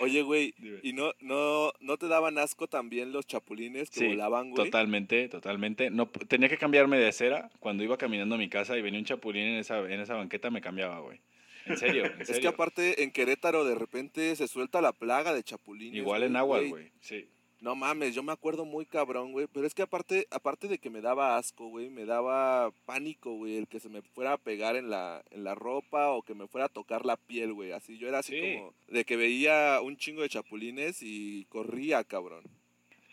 [0.00, 0.54] Oye, güey.
[0.82, 4.64] ¿y no, no, no te daban asco también los chapulines que Sí, volaban, güey?
[4.64, 5.90] Totalmente, totalmente.
[5.90, 7.50] No, tenía que cambiarme de acera.
[7.60, 10.50] Cuando iba caminando a mi casa y venía un chapulín en esa, en esa banqueta,
[10.50, 11.20] me cambiaba, güey.
[11.66, 15.42] En serio, en Es que aparte en Querétaro de repente se suelta la plaga de
[15.42, 15.96] chapulines.
[15.96, 16.92] Igual en aguas, güey.
[17.00, 17.28] Sí.
[17.66, 19.48] No mames, yo me acuerdo muy cabrón, güey.
[19.52, 23.56] Pero es que aparte, aparte de que me daba asco, güey, me daba pánico, güey,
[23.56, 26.46] el que se me fuera a pegar en la, en la ropa o que me
[26.46, 27.72] fuera a tocar la piel, güey.
[27.72, 28.54] Así yo era así Sí.
[28.58, 32.44] como de que veía un chingo de chapulines y corría, cabrón.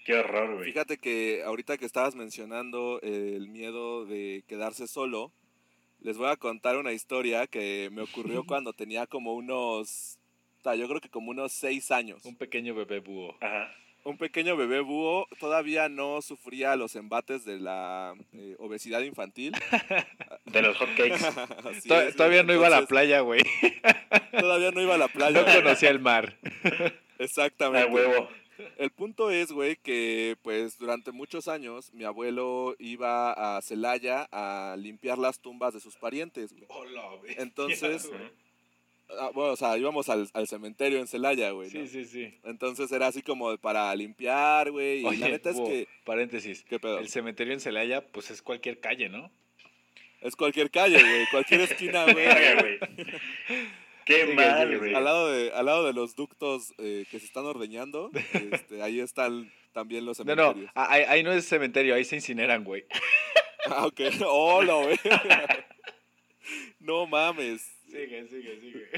[0.06, 0.66] Qué horror, güey.
[0.66, 5.32] Fíjate que ahorita que estabas mencionando el miedo de quedarse solo,
[6.00, 10.20] les voy a contar una historia que me ocurrió cuando tenía como unos,
[10.63, 12.24] yo creo que como unos seis años.
[12.24, 13.36] Un pequeño bebé búho.
[13.42, 13.74] Ajá.
[14.06, 19.54] Un pequeño bebé búho todavía no sufría los embates de la eh, obesidad infantil.
[20.46, 21.16] De los hotcakes.
[22.08, 23.42] Es, todavía no iba a la playa, güey.
[24.38, 25.42] Todavía no iba a la playa.
[25.42, 26.38] No conocía el mar.
[26.63, 27.92] A Exactamente.
[27.92, 28.28] huevo.
[28.78, 34.76] El punto es, güey, que pues durante muchos años mi abuelo iba a Celaya a
[34.78, 36.66] limpiar las tumbas de sus parientes, güey.
[36.68, 37.36] Hola, güey.
[37.38, 38.10] Entonces.
[39.10, 41.70] Ah, bueno, o sea, íbamos al, al cementerio en Celaya, güey.
[41.72, 41.82] ¿no?
[41.82, 42.39] Sí, sí, sí.
[42.44, 45.06] Entonces era así como para limpiar, güey.
[45.06, 46.63] Y la neta es que, paréntesis.
[46.63, 47.00] ¿qué pedo?
[47.00, 49.32] El cementerio en Celaya, pues es cualquier calle, ¿no?
[50.22, 51.26] Es cualquier calle, güey.
[51.32, 52.26] Cualquier esquina, güey.
[54.06, 54.94] Qué Sigue, mal, güey.
[54.94, 58.12] Al lado de, al lado de los ductos eh, que se están ordeñando,
[58.52, 60.72] este, ahí están también los No, no, cementerios.
[60.76, 62.84] ah, ahí, ahí no es cementerio, ahí se incineran, güey.
[63.66, 64.02] Ah, ok.
[64.28, 65.00] Hola, güey.
[66.80, 67.72] no mames.
[67.93, 68.89] Sigue, sigue, sigue.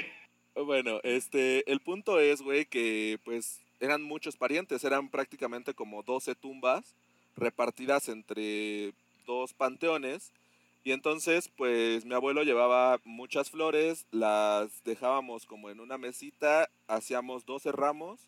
[0.55, 6.34] Bueno, este, el punto es, güey, que pues eran muchos parientes, eran prácticamente como 12
[6.34, 6.95] tumbas
[7.36, 8.93] repartidas entre
[9.27, 10.31] dos panteones.
[10.86, 17.45] Y entonces, pues mi abuelo llevaba muchas flores, las dejábamos como en una mesita, hacíamos
[17.45, 18.21] 12 ramos.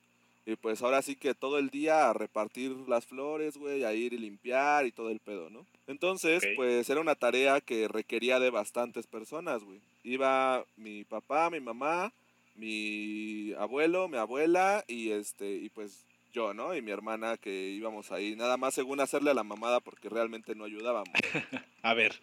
[0.47, 4.13] Y pues ahora sí que todo el día a repartir las flores, güey, a ir
[4.13, 5.65] y limpiar y todo el pedo, ¿no?
[5.87, 9.81] Entonces, pues era una tarea que requería de bastantes personas, güey.
[10.05, 12.13] Iba mi papá, mi mamá,
[12.55, 16.73] mi abuelo, mi abuela y este y pues yo, ¿no?
[16.73, 20.55] Y mi hermana que íbamos ahí, nada más según hacerle a la mamada porque realmente
[20.55, 21.13] no ayudábamos.
[21.81, 22.21] A ver,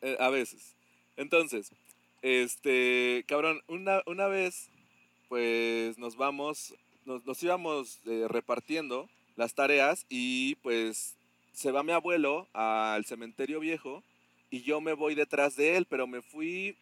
[0.00, 0.74] Eh, a veces.
[1.18, 1.72] Entonces,
[2.22, 4.70] este, cabrón, una, una vez,
[5.28, 6.74] pues nos vamos,
[7.06, 11.16] nos, íbamos eh, repartiendo las tareas y pues
[11.52, 14.02] se va mi abuelo al cementerio viejo
[14.50, 16.76] y yo me voy detrás de él, pero me fui,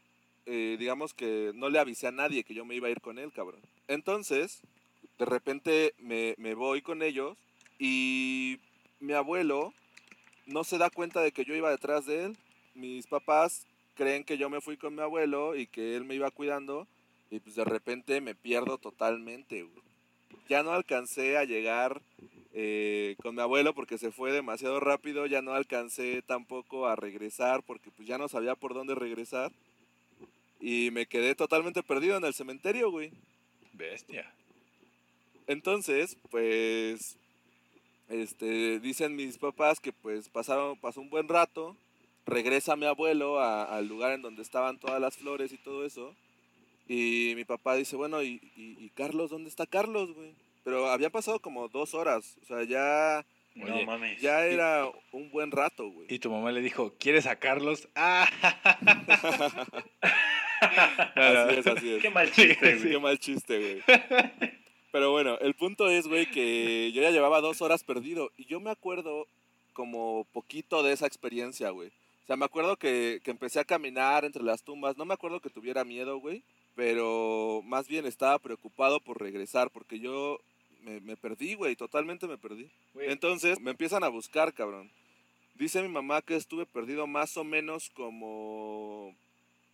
[0.47, 3.19] eh, digamos que no le avisé a nadie que yo me iba a ir con
[3.19, 3.61] él, cabrón.
[3.87, 4.61] Entonces,
[5.19, 7.37] de repente me, me voy con ellos
[7.79, 8.59] y
[9.01, 9.73] mi abuelo
[10.47, 12.37] no se da cuenta de que yo iba detrás de él
[12.75, 16.31] mis papás creen que yo me fui con mi abuelo y que él me iba
[16.31, 16.87] cuidando
[17.31, 19.63] y pues de repente me pierdo totalmente.
[19.63, 19.93] güey.
[20.49, 22.01] Ya no alcancé a llegar
[22.53, 27.62] eh, con mi abuelo porque se fue demasiado rápido, ya no alcancé tampoco a regresar
[27.64, 29.51] porque pues ya no sabía por dónde regresar
[30.61, 33.11] y me quedé totalmente perdido en el cementerio, güey.
[33.73, 34.33] bestia.
[35.47, 37.16] Entonces, pues,
[38.09, 41.77] este, dicen mis papás que pues pasaron, pasó un buen rato,
[42.25, 46.14] regresa mi abuelo a- al lugar en donde estaban todas las flores y todo eso,
[46.87, 49.31] y mi papá dice, bueno, ¿y, y, y Carlos?
[49.31, 50.35] ¿Dónde está Carlos, güey?
[50.64, 54.20] Pero habían pasado como dos horas, o sea, ya, No Oye, mames.
[54.20, 56.07] ya era un buen rato, güey.
[56.09, 57.88] Y tu mamá le dijo, ¿quieres sacarlos?
[57.97, 58.29] Ah.
[61.14, 62.03] Así es, así es.
[62.03, 62.92] Qué mal chiste, Sí, güey.
[62.92, 64.01] Qué mal chiste, güey.
[64.92, 68.31] Pero bueno, el punto es, güey, que yo ya llevaba dos horas perdido.
[68.38, 69.27] Y yo me acuerdo
[69.73, 71.88] como poquito de esa experiencia, güey.
[71.88, 74.97] O sea, me acuerdo que, que empecé a caminar entre las tumbas.
[74.97, 76.42] No me acuerdo que tuviera miedo, güey.
[76.75, 79.71] Pero más bien estaba preocupado por regresar.
[79.71, 80.39] Porque yo
[80.83, 81.77] me, me perdí, güey.
[81.77, 82.69] Totalmente me perdí.
[82.95, 84.91] Entonces me empiezan a buscar, cabrón.
[85.55, 89.15] Dice mi mamá que estuve perdido más o menos como...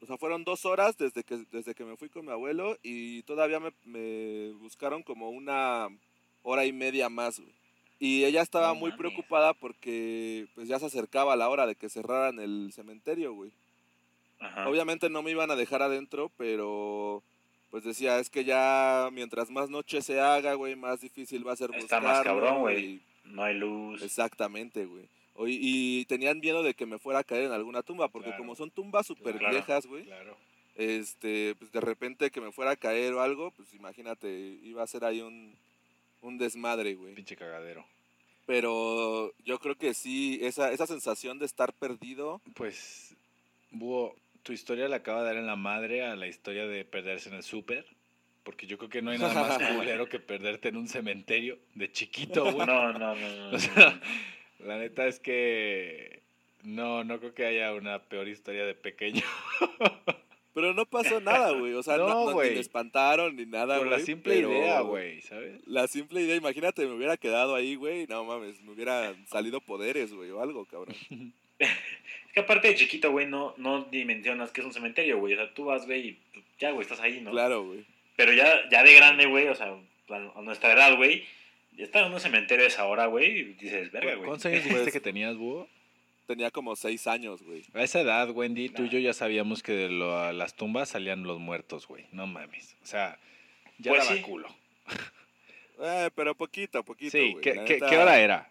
[0.03, 3.23] O sea, fueron dos horas desde que, desde que me fui con mi abuelo y
[3.25, 5.89] todavía me, me buscaron como una
[6.43, 7.53] hora y media más, güey.
[7.99, 8.99] Y ella estaba No muy mames.
[8.99, 13.53] preocupada porque pues ya se acercaba la hora de que cerraran el cementerio, güey.
[14.41, 14.69] Ajá.
[14.69, 17.23] Obviamente no me iban a dejar adentro, pero
[17.71, 21.57] pues decía, es que ya mientras más noche se haga, güey, más difícil va a
[21.57, 23.01] ser Está más cabrón, güey.
[23.25, 24.03] No hay luz.
[24.03, 25.05] Exactamente, güey.
[25.47, 28.43] Y, y tenían miedo de que me fuera a caer en alguna tumba, porque Claro.
[28.43, 29.55] como son tumbas súper Claro.
[29.55, 30.37] viejas, güey, Claro.
[30.75, 34.29] este, pues de repente que me fuera a caer o algo, pues imagínate,
[34.63, 35.55] iba a ser ahí un,
[36.23, 37.15] un desmadre, güey.
[37.15, 37.85] Pinche cagadero.
[38.47, 43.15] Pero yo creo que sí, esa, esa sensación de estar perdido, Pues,
[43.71, 47.29] Búho, tu historia le acaba de dar en la madre a la historia de perderse
[47.29, 47.87] en el súper.
[48.43, 51.93] Porque yo creo que no hay nada más culero que perderte en un cementerio de
[51.93, 52.67] chiquito, güey.
[52.67, 53.51] No, no, no, no.
[53.57, 54.01] O sea,
[54.61, 56.23] la neta es que
[56.63, 59.23] no, no creo que haya una peor historia de pequeño.
[60.55, 61.75] pero no pasó nada, güey.
[61.75, 63.99] O sea, no, No, no- ni me espantaron ni nada, Por güey.
[64.01, 65.61] la simple pero idea, güey, ¿sabes?
[65.67, 70.13] La simple idea, imagínate, me hubiera quedado ahí, güey, no mames, me hubieran salido poderes,
[70.13, 70.97] güey, o algo, cabrón.
[71.61, 75.35] Es que aparte de chiquito, güey, no, no dimensionas que es un cementerio, güey.
[75.35, 76.19] O sea, tú vas, güey, y
[76.59, 77.31] ya, güey, estás ahí, ¿no?
[77.33, 77.85] Claro, güey.
[78.17, 79.75] Pero ya, ya de grande, güey, o sea,
[80.09, 81.25] a nuestra edad, güey,
[81.79, 84.27] estar en un cementerio a esa hora, güey, y dices, verga, güey.
[84.27, 85.69] ¿Cuántos años dijiste Pues- que tenías, Búho?
[86.27, 87.65] Tenía como seis años, güey.
[87.75, 91.25] A esa edad, Wendy, tú y yo ya sabíamos que de lo- las tumbas salían
[91.25, 92.05] los muertos, güey.
[92.13, 92.77] No mames.
[92.85, 93.19] O sea,
[93.79, 94.23] ya Pues daba sí.
[94.23, 94.49] culo.
[95.83, 97.43] Eh, pero poquito, poquito, Sí, güey.
[97.43, 97.91] ¿qué, la qué- neta.
[97.91, 98.49] qué hora era?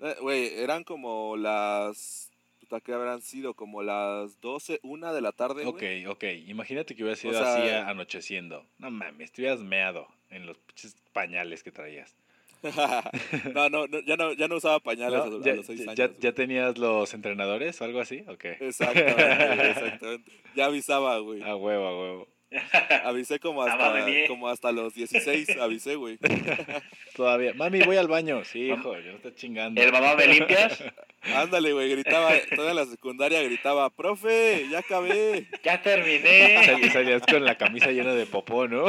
[0.00, 2.29] Eh, Güey, eran como las...
[2.70, 3.54] Puta, ¿qué habrán sido?
[3.54, 6.06] Como las 12, una de la tarde, Ok, güey.
[6.06, 6.22] ok.
[6.46, 8.64] Imagínate que hubiera sido sea- así anocheciendo.
[8.78, 12.14] No mames, te hubieras meado en los pinches pañales que traías.
[13.54, 15.38] no, no, no, ya no, ya no usaba pañales ¿No?
[15.38, 15.96] a, ¿Ya, los seis ya- años.
[15.96, 18.22] ya- ya tenías los entrenadores o algo así?
[18.28, 18.56] ¿O qué?
[18.60, 19.14] Exactamente,
[19.70, 20.30] exactamente.
[20.54, 21.42] Ya avisaba, güey.
[21.42, 22.28] A huevo, a huevo.
[23.04, 26.18] Avisé como hasta, como hasta los 16, avisé, güey.
[27.16, 27.54] Todavía.
[27.54, 28.44] Mami, voy al baño.
[28.44, 29.80] Sí, hijo, yo no estoy chingando.
[29.80, 30.82] El mamá me limpias,
[31.34, 35.46] Ándale, güey, gritaba, toda la secundaria gritaba, profe, ya acabé.
[35.62, 36.64] ya terminé.
[36.64, 38.86] Sal- Salías con la camisa llena de popó, ¿no?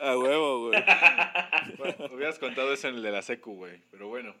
[0.00, 0.82] A huevo, güey.
[1.78, 3.80] Bueno, hubieras contado eso en el de la secu, güey.
[3.90, 4.34] Pero bueno.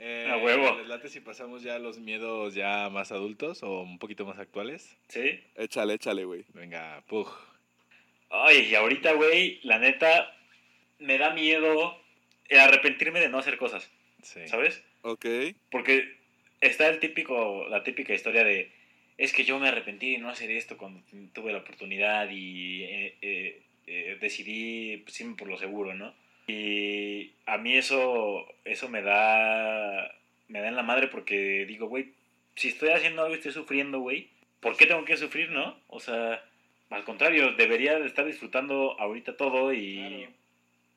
[0.00, 0.76] Eh, A huevo.
[0.78, 4.38] ¿les late si pasamos ya a los miedos ya más adultos o un poquito más
[4.38, 4.96] actuales?
[5.08, 5.40] Sí.
[5.56, 6.44] Échale, échale, güey.
[6.54, 7.28] Venga, pug.
[8.30, 10.34] Ay, y ahorita, güey, la neta,
[10.98, 11.98] me da miedo
[12.48, 13.90] el arrepentirme de no hacer cosas,
[14.22, 14.46] Sí.
[14.48, 14.82] ¿sabes?
[15.02, 15.26] Ok.
[15.70, 16.16] Porque
[16.60, 18.70] está el típico, la típica historia de,
[19.16, 21.00] es que yo me arrepentí de no hacer esto cuando
[21.32, 26.14] tuve la oportunidad y eh, eh, eh, decidí pues, irme por lo seguro, ¿no?
[26.46, 30.14] Y a mí eso, eso me da,
[30.48, 32.12] me da en la madre porque digo, güey,
[32.56, 34.28] si estoy haciendo algo y estoy sufriendo, güey,
[34.60, 35.78] ¿por qué tengo que sufrir, no?
[35.88, 36.42] O sea,
[36.90, 40.32] al contrario, debería de estar disfrutando ahorita todo y Claro.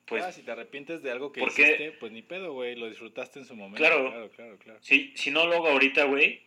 [0.06, 1.62] pues Ah, si te arrepientes de algo que ¿por qué?
[1.62, 2.76] hiciste, pues ni pedo, güey.
[2.76, 3.78] Lo disfrutaste en su momento.
[3.78, 4.08] Claro.
[4.10, 4.78] Claro, claro, claro.
[4.82, 6.40] Si, si no lo hago ahorita, güey,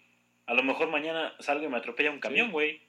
[0.47, 2.51] a lo mejor mañana salgo y me atropella un camión, Sí.
[2.53, 2.81] güey.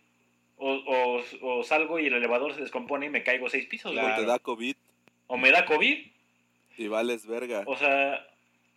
[0.59, 1.23] O, o,
[1.59, 4.03] o salgo y el elevador se descompone y me caigo seis pisos, güey.
[4.05, 4.23] Claro.
[4.23, 4.75] Te da COVID
[5.27, 6.07] O me da COVID.
[6.79, 7.63] y vales verga.
[7.67, 8.27] O sea,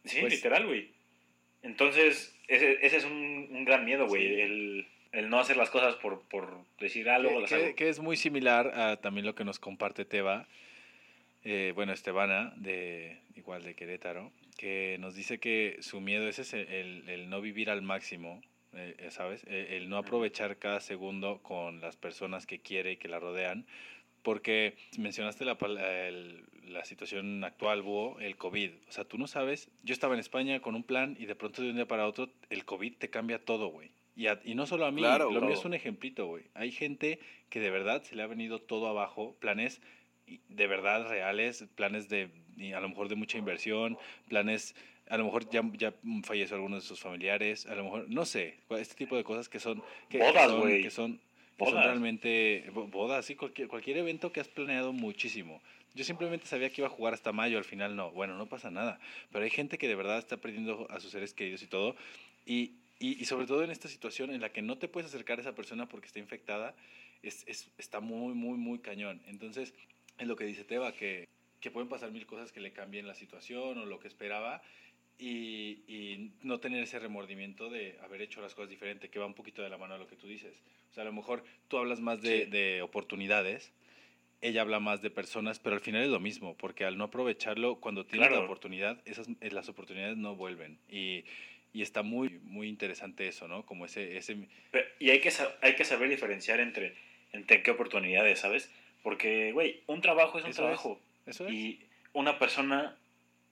[0.04, 0.92] sí, Pues- literal, güey.
[1.64, 4.28] Entonces, ese, ese es un, un gran miedo, güey.
[4.28, 4.42] Sí.
[4.42, 7.30] El, el no hacer las cosas por, por decir algo.
[7.36, 10.48] que, las que- que es muy similar a también lo que nos comparte Teba,
[11.44, 16.54] eh, bueno, Estebana, de, igual de Querétaro, que nos dice que su miedo ese es
[16.54, 18.42] el, el- no vivir al máximo,
[18.74, 19.44] eh, eh, ¿sabes?
[19.46, 23.66] El, el no aprovechar cada segundo con las personas que quiere y que la rodean,
[24.22, 25.58] porque mencionaste la,
[26.08, 28.72] el- la situación actual, Búho, el COVID.
[28.88, 31.64] O sea, tú no sabes, yo estaba en España con un plan y de pronto
[31.64, 33.90] de un día para otro el COVID te cambia todo, güey.
[34.16, 36.44] Y, a- y no solo a mí, Claro, lo mío es un ejemplito, güey.
[36.54, 39.82] Hay gente que de verdad se le ha venido todo abajo, planes
[40.50, 42.30] de verdad reales, planes de
[42.76, 43.98] a lo mejor de mucha inversión,
[44.28, 44.76] planes,
[45.10, 45.94] a lo mejor ya, ya
[46.24, 49.60] falleció alguno de sus familiares, a lo mejor, no sé, este tipo de cosas que
[49.60, 49.82] son...
[50.10, 51.20] Que, que Bodas, son- que son,
[51.58, 55.62] que son realmente bo- bodas, sí, cualquier, cualquier evento que has planeado muchísimo.
[55.96, 58.12] Yo simplemente sabía que iba a jugar hasta mayo, al final no.
[58.12, 59.00] Bueno, no pasa nada.
[59.32, 61.96] Pero hay gente que de verdad está perdiendo a sus seres queridos y todo.
[62.46, 65.38] Y, y, y sobre todo en esta situación en la que no te puedes acercar
[65.38, 66.76] a esa persona porque está infectada,
[67.24, 69.22] es, es- está muy, muy, muy cañón.
[69.28, 69.74] Entonces,
[70.18, 71.28] es lo que dice Teba, que,
[71.62, 74.62] que pueden pasar mil cosas que le cambien la situación o lo que esperaba.
[75.22, 79.34] Y, y no tener ese remordimiento de haber hecho las cosas diferente, que va un
[79.34, 80.62] poquito de la mano a lo que tú dices.
[80.92, 82.50] O sea, a lo mejor tú hablas más de, Sí.
[82.52, 83.74] de oportunidades,
[84.42, 87.82] ella habla más de personas, pero al final es lo mismo, porque al no aprovecharlo,
[87.82, 88.46] cuando tienes la Claro.
[88.46, 90.80] oportunidad, esas, las oportunidades no vuelven.
[90.90, 91.26] Y,
[91.74, 93.66] y está muy, muy interesante eso, ¿no?
[93.66, 94.18] Como ese...
[94.18, 94.48] ese
[95.00, 96.96] Y hay que, hay que saber diferenciar entre,
[97.32, 98.72] entre qué oportunidades, ¿sabes?
[99.04, 100.66] Porque, güey, un trabajo es un Eso es.
[100.66, 101.00] trabajo.
[101.26, 101.54] eso es.
[101.54, 101.80] Y
[102.14, 102.98] una persona,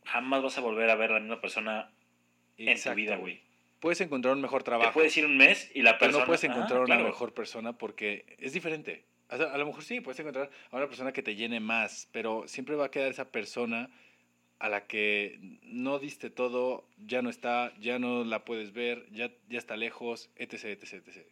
[0.05, 1.91] jamás vas a volver a ver a la misma persona
[2.57, 3.39] en tu vida, güey.
[3.80, 4.89] Puedes encontrar un mejor trabajo.
[4.89, 6.24] Te puedes ir un mes y la Pero persona...
[6.24, 7.03] no puedes encontrar una claro.
[7.03, 9.03] mejor persona porque es diferente.
[9.30, 12.09] O sea, a lo mejor sí, puedes encontrar a una persona que te llene más,
[12.11, 13.89] pero siempre va a quedar esa persona
[14.59, 19.31] a la que no diste todo, ya no está, ya no la puedes ver, ya,
[19.49, 21.25] ya está lejos, etc, etc, etc.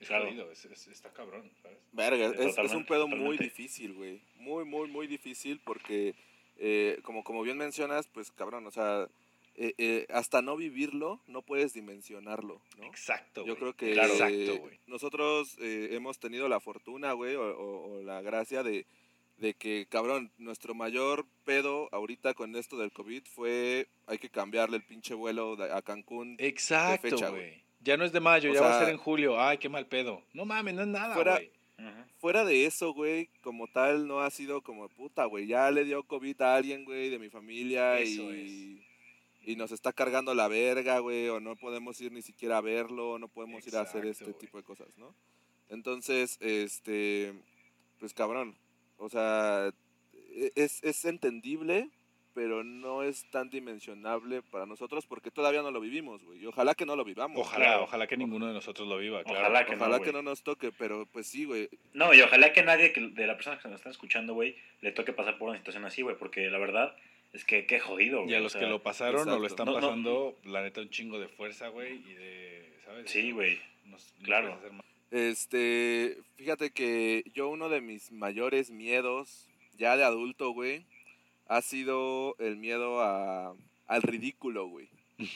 [0.00, 0.26] Es Claro.
[0.26, 1.78] jodido, es- es- está cabrón, ¿sabes?
[1.92, 4.20] Verga, es, es un Totalmente, pedo muy difícil, güey.
[4.36, 6.14] Muy, muy, muy difícil porque,
[6.58, 9.08] eh, como, como bien mencionas, pues cabrón, o sea,
[9.56, 12.84] eh, eh, hasta no vivirlo, no puedes dimensionarlo, ¿no?
[12.86, 13.56] Exacto, Yo güey.
[13.56, 14.12] creo que Claro.
[14.12, 14.80] eh, Exacto, güey.
[14.88, 18.84] nosotros eh, hemos tenido la fortuna, güey, o, o- o la gracia de,
[19.38, 24.76] de que, cabrón, nuestro mayor pedo ahorita con esto del COVID fue, hay que cambiarle
[24.76, 26.36] el pinche vuelo de- a Cancún.
[26.38, 27.62] Exacto, fecha, güey.
[27.80, 29.38] Ya no es de mayo, O ya va a ser en julio.
[29.40, 30.22] Ay, qué mal pedo.
[30.32, 31.50] No mames, no es nada, Fuera- güey.
[32.18, 35.46] Fuera de eso, güey, como tal, no ha sido como puta, güey.
[35.46, 38.82] Ya le dio COVID a alguien, güey, de mi familia Eso y,
[39.42, 43.18] y nos está cargando la verga, güey, o no podemos ir ni siquiera a verlo,
[43.18, 44.38] no podemos ir a hacer este güey.
[44.38, 45.14] tipo de cosas, ¿no?
[45.68, 47.34] Entonces, este,
[47.98, 48.56] pues cabrón,
[48.98, 49.70] o sea,
[50.12, 51.88] e- es, es entendible,
[52.34, 56.40] pero no es tan dimensionable para nosotros porque todavía no lo vivimos, güey.
[56.42, 57.40] Y ojalá que no lo vivamos.
[57.40, 57.84] Ojalá, claro.
[57.84, 59.38] ojalá que ninguno de nosotros lo viva, claro.
[59.40, 60.10] Ojalá que no, Ojalá güey.
[60.10, 61.68] que no nos toque, pero pues sí, güey.
[61.92, 64.90] No, y ojalá que nadie que, de las personas que nos están escuchando, güey, le
[64.90, 66.96] toque pasar por una situación así, güey, porque la verdad
[67.32, 68.32] es que qué jodido, güey.
[68.32, 69.80] Y a o los sea, que lo pasaron o lo están No, no.
[69.80, 73.10] pasando, la neta, un chingo de fuerza, güey, y de, ¿sabes?
[73.10, 73.60] Sí, güey.
[74.24, 74.58] Claro.
[75.14, 79.48] Este, fíjate que yo uno de mis mayores miedos,
[79.78, 80.84] ya de adulto, güey,
[81.46, 83.54] ha sido el miedo a,
[83.86, 84.88] al ridículo, güey.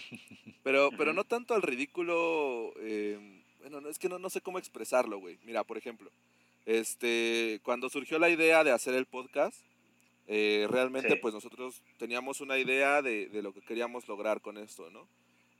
[0.64, 3.18] Pero, pero no tanto al ridículo, eh,
[3.60, 5.38] bueno, no, es que no, no sé cómo expresarlo, güey.
[5.44, 6.10] Mira, por ejemplo,
[6.66, 9.56] este, cuando surgió la idea de hacer el podcast,
[10.26, 11.18] eh, realmente Sí.
[11.22, 15.08] pues nosotros teníamos una idea de, de lo que queríamos lograr con esto, ¿no?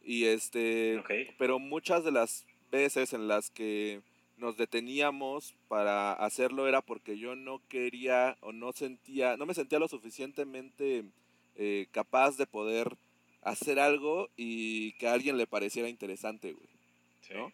[0.02, 1.10] Y este, Ok.
[1.38, 4.00] pero muchas de las veces en las que
[4.36, 9.78] nos deteníamos para hacerlo era porque yo no quería o no sentía, no me sentía
[9.78, 11.04] lo suficientemente
[11.56, 12.96] eh, capaz de poder
[13.42, 16.68] hacer algo y que a alguien le pareciera interesante, güey.
[17.22, 17.34] Sí.
[17.34, 17.52] ¿no?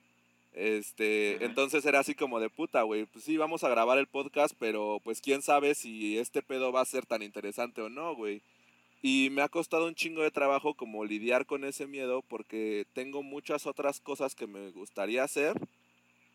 [0.54, 3.06] Este, entonces era así como de puta, güey.
[3.06, 6.80] Pues sí, vamos a grabar el podcast, pero pues quién sabe si este pedo va
[6.80, 8.40] a ser tan interesante o no, güey.
[9.06, 13.22] Y me ha costado un chingo de trabajo como lidiar con ese miedo porque tengo
[13.22, 15.60] muchas otras cosas que me gustaría hacer,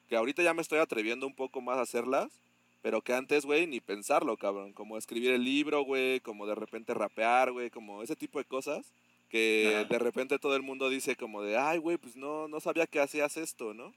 [0.07, 2.29] que ahorita ya me estoy atreviendo un poco más a hacerlas,
[2.83, 4.71] pero que antes, güey, ni pensarlo, cabrón.
[4.73, 8.85] Como escribir el libro, güey, como de repente rapear, güey, como ese tipo de cosas
[9.31, 12.85] que de repente todo el mundo dice como de, ay, güey, pues no, no sabía
[12.85, 13.91] que hacías esto, ¿no?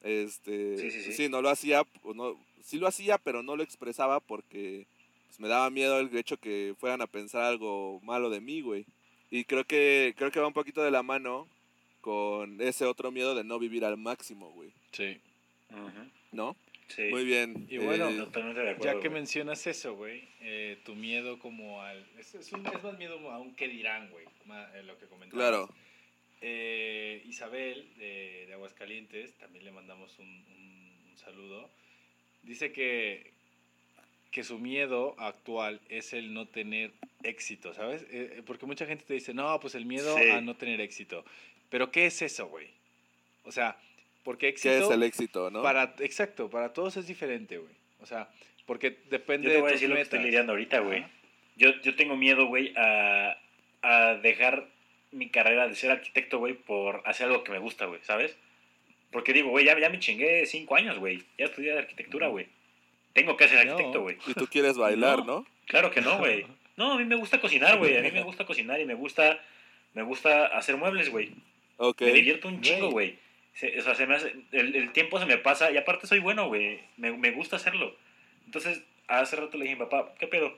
[0.00, 1.12] Este, Sí, sí, sí.
[1.12, 1.82] sí, no lo hacía,
[2.14, 2.34] no,
[2.64, 4.86] sí lo hacía, pero no lo expresaba porque
[5.30, 8.84] pues, me daba miedo el hecho que fueran a pensar algo malo de mí, güey.
[9.30, 11.46] Y creo que, creo que va un poquito de la mano
[12.00, 15.18] con ese otro miedo de no vivir al máximo, güey, Sí.
[16.32, 16.56] ¿no?
[16.88, 17.02] Sí.
[17.10, 17.66] Muy bien.
[17.70, 18.84] Y bueno, eh, Totalmente de acuerdo.
[18.92, 19.20] Ya que güey.
[19.20, 22.04] mencionas eso, güey, eh, tu miedo como al...
[22.18, 24.24] Es, es, un- es más miedo a un qué dirán, güey,
[24.74, 25.32] eh, lo que comentabas.
[25.48, 25.68] claro.
[26.42, 31.70] Eh, Isabel, de, de Aguascalientes, también le mandamos un, un- un saludo.
[32.42, 33.30] Dice que,
[34.30, 38.02] que su miedo actual es el no tener éxito, ¿sabes?
[38.10, 40.30] Eh, eh, porque mucha gente te dice, no, pues el miedo Sí.
[40.30, 41.24] a no tener éxito.
[41.68, 42.68] Pero ¿qué es eso, güey?
[43.44, 43.76] O sea,
[44.22, 44.84] porque ¿Qué éxito...
[44.86, 45.62] es el éxito, no?
[45.62, 47.74] Para, exacto, para todos es diferente, güey.
[48.00, 48.28] O sea,
[48.66, 51.04] porque depende Yo te de voy a decir lo que estoy lidiando ahorita, güey.
[51.56, 53.36] Yo, yo tengo miedo, güey, a,
[53.82, 54.68] a dejar
[55.10, 58.36] mi carrera de ser arquitecto, güey, por hacer algo que me gusta, güey, ¿sabes?
[59.10, 61.24] Porque digo, güey, ya, ya me chingué cinco años, güey.
[61.36, 62.46] Ya estudié arquitectura, güey.
[63.12, 63.72] Tengo que ser No.
[63.72, 64.16] arquitecto, güey.
[64.26, 65.24] Y tú quieres bailar, No.
[65.24, 65.46] ¿no?
[65.66, 66.46] Claro que no, güey.
[66.76, 67.96] No, a mí me gusta cocinar, güey.
[67.96, 69.40] A mí me gusta cocinar y me gusta,
[69.94, 71.32] me gusta hacer muebles, güey.
[72.00, 73.18] Me divierto un chingo, Güey.
[73.78, 76.46] O sea, se me hace, el, el tiempo se me pasa y aparte soy bueno,
[76.48, 76.80] güey.
[76.96, 77.94] Me, me gusta hacerlo.
[78.46, 80.56] Entonces, hace rato le dije, papá, ¿qué pedo?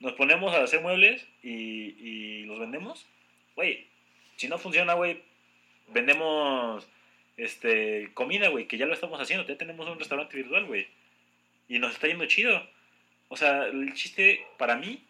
[0.00, 3.06] Nos ponemos a hacer muebles y, y los vendemos.
[3.56, 3.86] Güey,
[4.36, 5.20] si no funciona, güey,
[5.88, 6.86] vendemos
[7.36, 9.46] este, comida, güey, que ya lo estamos haciendo.
[9.46, 10.86] Ya tenemos un restaurante virtual, güey.
[11.68, 12.66] Y nos está yendo chido.
[13.28, 15.04] O sea, el chiste, para mí,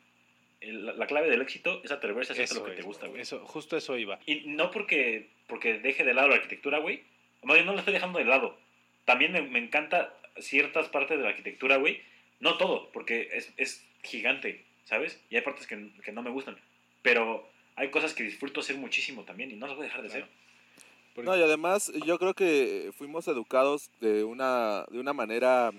[0.60, 3.06] el- la, la clave del éxito es atreverse a hacer lo que es, te gusta,
[3.06, 3.20] güey.
[3.22, 4.18] Eso, justo eso iba.
[4.26, 7.02] Y no porque, porque deje de lado la arquitectura, güey.
[7.44, 8.58] No, yo no la estoy dejando de lado.
[9.04, 12.02] También me, me encanta ciertas partes de la arquitectura, güey.
[12.40, 15.20] No todo, porque es, es gigante, ¿sabes?
[15.30, 16.56] Y hay partes que, que no me gustan.
[17.02, 20.08] Pero hay cosas que disfruto hacer muchísimo también y no las voy a dejar de
[20.08, 20.26] hacer.
[21.14, 25.70] Porque- No, y además yo creo que fuimos educados de una, de una manera,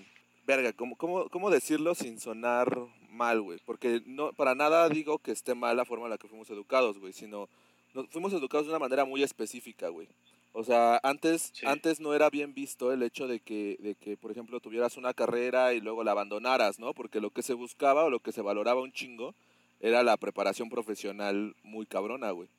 [0.46, 2.78] verga, ¿cómo, cómo, cómo decirlo sin sonar
[3.10, 3.60] mal, güey?
[3.66, 6.98] Porque no, para nada digo que esté mal la forma en la que fuimos educados,
[7.00, 7.50] güey, sino
[7.94, 10.08] nos fuimos educados de una manera muy específica, güey.
[10.52, 11.66] O sea, antes, Sí.
[11.68, 15.14] antes no era bien visto el hecho de que, de que, por ejemplo, tuvieras una
[15.14, 16.94] carrera y luego la abandonaras, ¿no?
[16.94, 19.36] Porque lo que se buscaba o lo que se valoraba un chingo
[19.80, 22.50] era la preparación profesional muy cabrona, güey.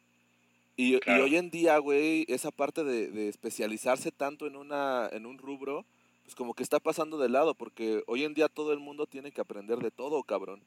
[0.77, 5.27] Y, y hoy en día, güey, esa parte de, de especializarse tanto en, una, en
[5.27, 5.85] un rubro,
[6.31, 9.33] pues como que está pasando de lado, porque hoy en día todo el mundo tiene
[9.33, 10.63] que aprender de todo, cabrón.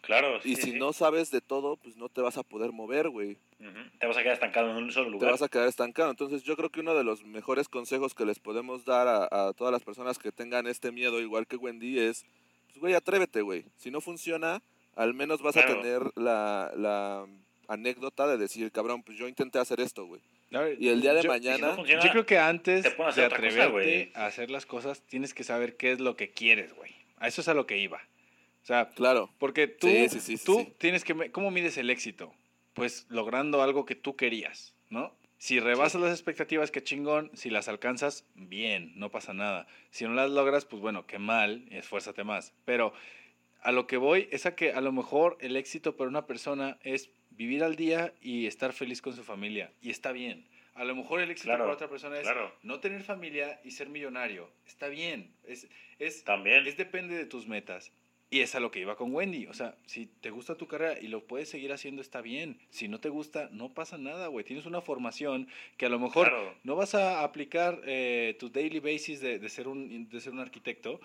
[0.00, 3.36] Claro, Y si no sabes de todo, pues no te vas a poder mover, güey.
[3.98, 5.32] Te vas a quedar estancado en un solo Te lugar.
[5.32, 6.10] vas a quedar estancado.
[6.10, 9.52] Entonces yo creo que uno de los mejores consejos que les podemos dar a, a
[9.52, 12.24] todas las personas que tengan este miedo, igual que Wendy, es,
[12.68, 13.66] pues güey, atrévete, güey.
[13.76, 14.62] Si no funciona,
[14.96, 17.26] al menos vas a tener la, la
[17.66, 20.22] anécdota de decir, cabrón, pues yo intenté hacer esto, güey.
[20.50, 21.74] Ver, Y el día de yo, Y si no mañana...
[21.74, 25.76] funciona, yo creo que antes de cosa, atreverte a hacer las cosas, tienes que saber
[25.76, 26.94] qué es lo que quieres, güey.
[27.18, 27.98] A eso es a lo que iba.
[28.62, 29.30] O sea, Claro.
[29.38, 30.72] porque tú, Sí, sí, sí, tú sí.
[30.78, 31.30] tienes que...
[31.30, 32.32] ¿Cómo mides el éxito?
[32.74, 35.14] Pues logrando algo que tú querías, ¿no?
[35.38, 37.30] Si rebasas las expectativas, qué chingón.
[37.34, 39.66] Si las alcanzas, bien, no pasa nada.
[39.90, 42.52] Si no las logras, pues bueno, qué mal, esfuérzate más.
[42.64, 42.92] Pero
[43.62, 46.78] a lo que voy es a que a lo mejor el éxito para una persona
[46.82, 49.72] es vivir al día y estar feliz con su familia.
[49.80, 50.44] Y está bien.
[50.74, 52.52] A lo mejor el éxito Claro, para otra persona es claro.
[52.62, 54.50] no tener familia y ser millonario.
[54.66, 55.32] Está bien.
[55.44, 55.66] Es,
[55.98, 56.66] es, También.
[56.66, 57.90] es depende de tus metas.
[58.30, 59.46] Y es a lo que iba con Wendy.
[59.46, 62.58] O sea, si te gusta tu carrera y lo puedes seguir haciendo, está bien.
[62.68, 64.44] Si no te gusta, no pasa nada, güey.
[64.44, 66.54] Tienes una formación que a lo mejor Claro.
[66.62, 70.40] no vas a aplicar eh, tu daily basis de, de ser un, de ser un
[70.40, 71.00] arquitecto,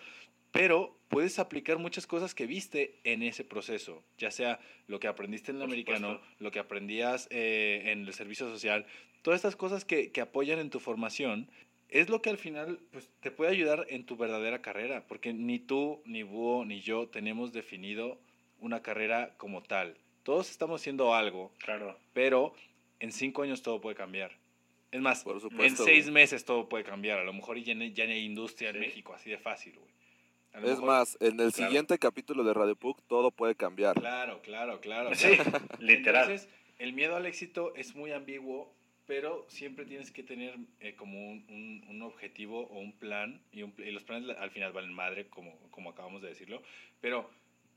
[0.53, 5.51] pero puedes aplicar muchas cosas que viste en ese proceso, ya sea lo que aprendiste
[5.51, 6.35] en el Por americano, supuesto.
[6.43, 8.85] lo que aprendías eh, en el servicio social,
[9.23, 11.49] todas estas cosas que, que apoyan en tu formación,
[11.89, 15.59] es lo que al final pues, te puede ayudar en tu verdadera carrera, porque ni
[15.59, 18.19] tú, ni Búho, ni yo tenemos definido
[18.59, 19.97] una carrera como tal.
[20.23, 21.99] Todos estamos haciendo algo, Claro.
[22.13, 22.53] pero
[22.99, 24.31] en cinco años todo puede cambiar.
[24.91, 26.13] Es más, Por en supuesto, seis güey.
[26.13, 27.17] meses todo puede cambiar.
[27.19, 28.81] A lo mejor ya, no- ya no hay industria en Sí.
[28.81, 29.91] México, así de fácil, güey.
[30.53, 31.69] Es mejor- más, en el Claro.
[31.69, 33.99] siguiente capítulo de Radio Puc todo puede cambiar.
[33.99, 35.13] Claro, claro, claro.
[35.15, 35.59] Sí, claro.
[35.79, 36.29] literal.
[36.31, 36.49] Entonces,
[36.79, 38.71] el miedo al éxito es muy ambiguo,
[39.07, 43.63] pero siempre tienes que tener eh, como un, un- un objetivo o un plan, y,
[43.63, 46.61] un y los planes la- al final valen madre, como, como acabamos de decirlo,
[47.01, 47.29] pero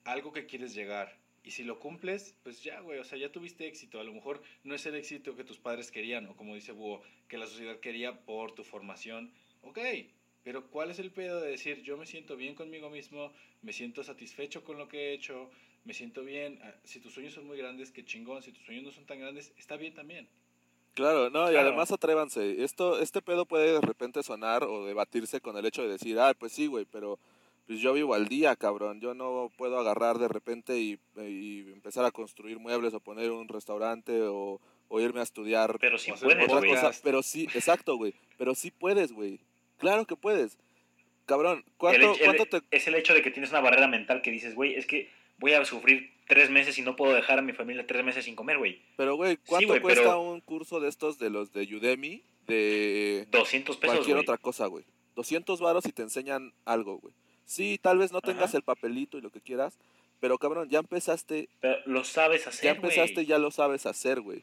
[0.05, 1.17] algo que quieres llegar.
[1.43, 4.01] Y si lo cumples, pues ya, güey, o sea, ya tuviste éxito.
[4.01, 7.03] A lo mejor no es el éxito que tus padres querían, o como dice Búho,
[7.29, 9.33] que la sociedad quería por tu formación.
[9.63, 9.79] Ok,
[10.47, 13.33] pero ¿cuál es el pedo de decir, yo me siento bien conmigo mismo,
[13.63, 15.51] me siento satisfecho con lo que he hecho,
[15.85, 16.61] me siento bien?
[16.63, 18.45] Ah, Si tus sueños son muy grandes, qué chingón.
[18.45, 20.29] Si tus sueños no son tan grandes, está bien también.
[20.95, 21.67] Claro, no, y Claro.
[21.67, 22.63] además atrévanse.
[22.63, 26.33] Esto, este pedo puede de repente sonar o debatirse con el hecho de decir, ah,
[26.39, 27.19] pues sí, güey, pero
[27.67, 29.01] pues yo vivo al día, cabrón.
[29.01, 33.49] Yo no puedo agarrar de repente y, y empezar a construir muebles o poner un
[33.49, 36.93] restaurante o, o irme a estudiar Pero sí puedes, otra cosa.
[37.03, 38.15] Pero sí, exacto, güey.
[38.39, 39.41] Pero sí puedes, güey.
[39.79, 40.59] Claro que puedes.
[41.27, 42.15] Cabrón, El ¿cuánto,
[42.45, 42.61] el- te...
[42.71, 45.53] Es el hecho de que tienes una barrera mental que dices, güey, es que voy
[45.55, 48.59] a sufrir tres meses y no puedo dejar a mi familia tres meses sin comer,
[48.59, 48.81] güey.
[48.97, 53.77] Pero, güey, ¿cuánto cuesta pero- un curso de estos de los de Udemy de 200
[53.77, 54.85] pesos, cualquier otra cosa, güey?
[55.17, 57.15] 200 varos y te enseñan algo, güey.
[57.45, 58.59] Sí, tal vez no tengas Ajá.
[58.59, 59.79] el papelito y lo que quieras,
[60.21, 64.43] pero cabrón, ya empezaste, Pero lo sabes hacer, ya empezaste, ya lo sabes hacer, güey.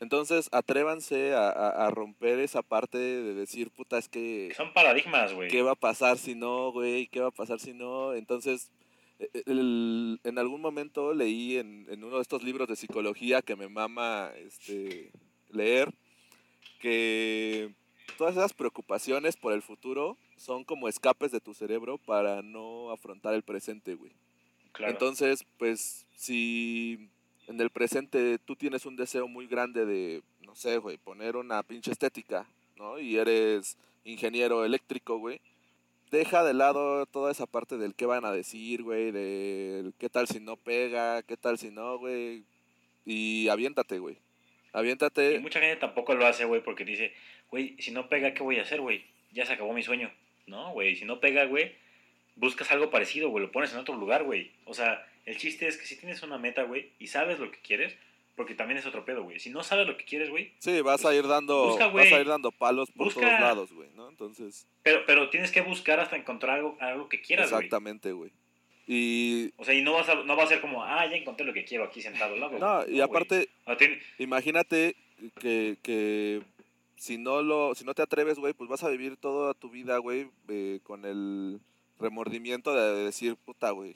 [0.00, 5.32] Entonces, atrévanse a, a- a romper esa parte de decir, puta, es que, Son paradigmas,
[5.34, 5.48] güey.
[5.50, 7.06] ¿qué va a pasar si no, güey?
[7.08, 8.14] ¿Qué va a pasar si no?
[8.14, 8.70] Entonces,
[9.18, 13.56] eh, el- en algún momento leí en, en uno de estos libros de psicología que
[13.56, 15.12] me mama este,
[15.50, 15.92] leer,
[16.80, 17.74] que
[18.16, 23.34] todas esas preocupaciones por el futuro son como escapes de tu cerebro para no afrontar
[23.34, 24.12] el presente, güey.
[24.72, 24.92] Claro.
[24.92, 27.10] Entonces, pues, si
[27.50, 31.64] en el presente tú tienes un deseo muy grande de, no sé, güey, poner una
[31.64, 32.46] pinche estética,
[32.76, 33.00] ¿no?
[33.00, 35.40] Y eres ingeniero eléctrico, güey.
[36.12, 40.28] Deja de lado toda esa parte del qué van a decir, güey, del qué tal
[40.28, 42.44] si no pega, qué tal si no, güey.
[43.04, 44.18] Y aviéntate, güey.
[44.72, 45.40] Aviéntate.
[45.40, 47.12] mucha gente tampoco lo hace, güey, porque dice,
[47.50, 49.04] güey, si no pega, ¿qué voy a hacer, güey?
[49.32, 50.12] Ya se acabó mi sueño.
[50.46, 51.74] No, güey, si no pega, güey,
[52.36, 54.52] buscas algo parecido, güey, lo pones en otro lugar, güey.
[54.66, 57.58] O sea, el chiste es que si tienes una meta, güey, y sabes lo que
[57.60, 57.94] quieres,
[58.36, 59.38] porque también es otro pedo, güey.
[59.38, 62.20] Si no sabes lo que quieres, güey, Sí, vas a ir dando, Busca, vas a
[62.20, 63.20] ir dando palos por Busca.
[63.20, 64.08] todos lados, güey, ¿no?
[64.08, 67.64] Entonces, pero, pero tienes que buscar hasta encontrar algo, algo que quieras, güey.
[67.64, 68.30] exactamente, güey.
[68.86, 71.46] Y O sea, y no, vas a, no va a ser como, ah, ya encontré
[71.46, 72.58] lo que quiero aquí sentado al lado.
[72.58, 74.96] no, y aparte O sea, tien- imagínate
[75.38, 76.42] que, que
[76.96, 79.98] si no lo si no te atreves, güey, pues vas a vivir toda tu vida,
[79.98, 81.60] güey, eh, con el
[82.00, 83.94] remordimiento de decir, puta, güey.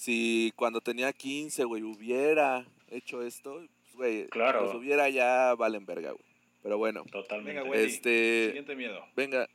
[0.00, 4.60] Si cuando tenía 15, güey, hubiera hecho esto, pues, güey, Claro.
[4.64, 6.24] pues hubiera ya valen verga, güey.
[6.62, 7.52] Pero bueno, Totalmente.
[7.60, 7.84] Venga, güey.
[7.84, 9.04] Este, Siguiente miedo.
[9.14, 9.46] venga,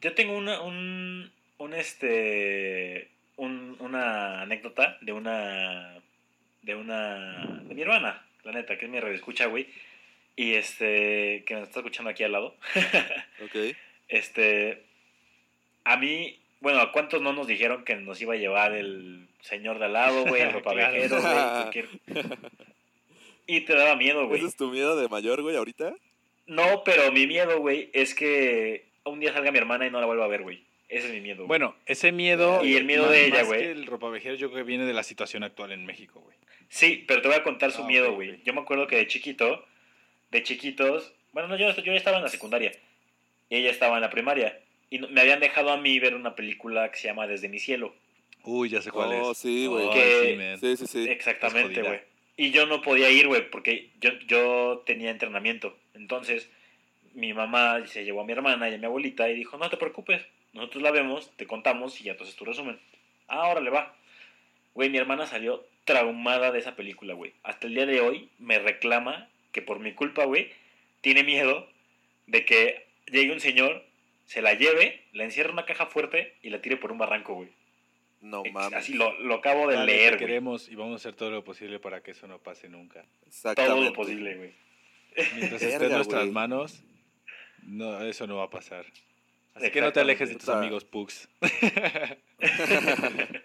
[0.00, 6.00] Yo tengo una, un, un este, un- una anécdota de una,
[6.62, 9.68] de una, de mi hermana, la neta, que es mi escucha, güey,
[10.34, 12.56] y este, que me está escuchando aquí al lado.
[13.44, 13.76] ok.
[14.08, 14.82] Este,
[15.84, 19.78] a mí, bueno, ¿a cuántos no nos dijeron que nos iba a llevar el señor
[19.78, 21.32] de al lado, güey, el ropavejero, güey?
[21.72, 21.88] cualquier-
[23.46, 24.38] Y te daba miedo, güey.
[24.38, 25.94] ¿Ese es tu miedo de mayor, güey, ahorita?
[26.46, 30.06] No, pero mi miedo, güey, es que un día salga mi hermana y no la
[30.06, 30.62] vuelva a ver, güey.
[30.88, 31.38] Ese es mi miedo.
[31.38, 31.48] güey.
[31.48, 32.64] Bueno, ese miedo.
[32.64, 33.60] Y el miedo más- de ella, más güey.
[33.60, 36.36] que el ropavejero, yo creo que viene de la situación actual en México, güey.
[36.68, 38.40] Sí, pero te voy a contar su Ah, miedo, güey.
[38.44, 39.64] Yo me acuerdo que de chiquito,
[40.30, 42.72] de chiquitos, bueno, no, yo, yo ya estaba en la secundaria
[43.48, 44.58] y ella estaba en la primaria
[44.90, 47.94] y me habían dejado a mí ver una película que se llama Desde mi cielo.
[48.42, 49.38] Uy, ya sé cuál Oh, es.
[49.38, 49.90] sí, güey.
[49.90, 50.76] Que- sí.
[50.76, 51.10] Sí, sí, sí.
[51.10, 52.00] Exactamente, güey.
[52.36, 55.76] Y yo no podía ir, güey, porque yo, yo tenía entrenamiento.
[55.94, 56.48] Entonces,
[57.12, 59.76] mi mamá se llevó a mi hermana y a mi abuelita y dijo, no te
[59.76, 60.22] preocupes,
[60.54, 62.78] nosotros la vemos, te contamos y ya entonces tu resumen.
[63.28, 63.94] Ah, ahora le va.
[64.74, 67.32] Güey, mi hermana salió traumada de esa película, güey.
[67.42, 70.50] Hasta el día de hoy me reclama que por mi culpa, güey,
[71.02, 71.68] tiene miedo
[72.26, 73.84] de que llegue un señor,
[74.30, 77.34] se la lleve, la encierre en una caja fuerte y la tire por un barranco,
[77.34, 77.48] güey.
[78.20, 78.78] No mames.
[78.78, 80.20] Así lo, lo acabo de Dale, leer, güey.
[80.20, 83.04] queremos y vamos a hacer todo lo posible para que eso no pase nunca.
[83.26, 83.74] Exactamente.
[83.74, 84.54] Todo lo posible, güey.
[85.34, 86.80] Mientras esté en nuestras manos,
[87.64, 88.86] no, eso no va a pasar.
[89.52, 91.28] Así que no te alejes de tus amigos Pugs.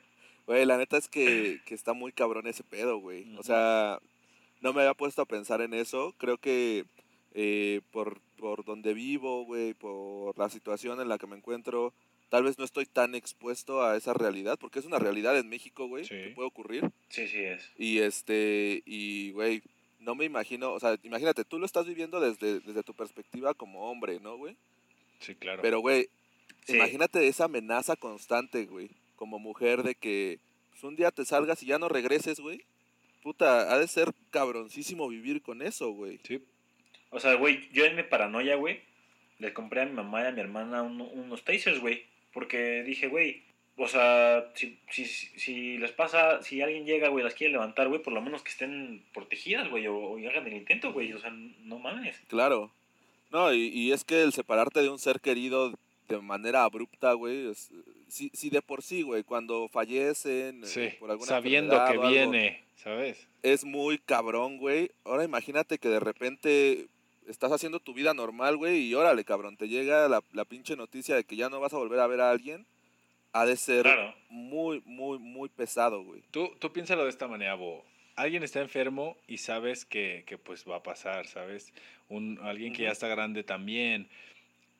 [0.45, 3.25] Güey, la neta es que, que está muy cabrón ese pedo, güey.
[3.39, 3.97] O sea,
[4.61, 6.13] no me había puesto a pensar en eso.
[6.19, 6.85] Creo que
[7.35, 11.93] eh, por, por donde vivo, güey, por la situación en la que me encuentro,
[12.29, 15.87] tal vez no estoy tan expuesto a esa realidad, porque es una realidad en México,
[15.87, 16.09] güey, Sí.
[16.15, 16.89] que puede ocurrir.
[17.09, 17.69] Sí, sí es.
[17.77, 19.61] Y este, y güey,
[19.99, 23.91] no me imagino, o sea, imagínate, tú lo estás viviendo desde, desde tu perspectiva como
[23.91, 24.55] hombre, ¿no, güey?
[25.19, 25.61] Sí, claro.
[25.61, 26.07] Pero, güey,
[26.65, 26.75] Sí.
[26.77, 30.39] imagínate esa amenaza constante, güey, como mujer de que
[30.71, 32.63] pues, un día te salgas y ya no regreses, güey.
[33.23, 36.19] Puta, ha de ser cabroncísimo vivir con eso, güey.
[36.23, 36.39] Sí.
[37.11, 38.79] O sea, güey, yo en mi paranoia, güey,
[39.39, 42.03] le compré a mi mamá y a mi hermana uno- unos tasers, güey.
[42.33, 43.43] Porque dije, güey,
[43.77, 48.01] o sea, si, si, si les pasa, si alguien llega, güey, las quiere levantar, güey,
[48.01, 51.13] por lo menos que estén protegidas, güey, o, o hagan el intento, güey.
[51.13, 52.17] O sea, no mames.
[52.27, 52.71] Claro.
[53.31, 55.73] No, y, y es que el separarte de un ser querido
[56.09, 57.71] de manera abrupta, güey, es-
[58.07, 62.07] si, si de por sí, güey, cuando fallecen eh, por alguna sabiendo que o algo,
[62.09, 63.27] viene, ¿sabes?
[63.41, 64.91] es muy cabrón, güey.
[65.03, 66.85] Ahora imagínate que de repente
[67.27, 71.15] estás haciendo tu vida normal, güey, y órale, cabrón, te llega la, la pinche noticia
[71.15, 72.65] de que ya no vas a volver a ver a alguien.
[73.33, 74.15] Ha de ser Claro.
[74.29, 76.21] muy, muy, muy pesado, güey.
[76.31, 77.83] Tú, tú piénsalo de esta manera, Bo.
[78.15, 81.73] Alguien está enfermo y sabes que, que, pues va a pasar, ¿sabes?
[82.07, 84.07] Un, alguien que ya está grande también.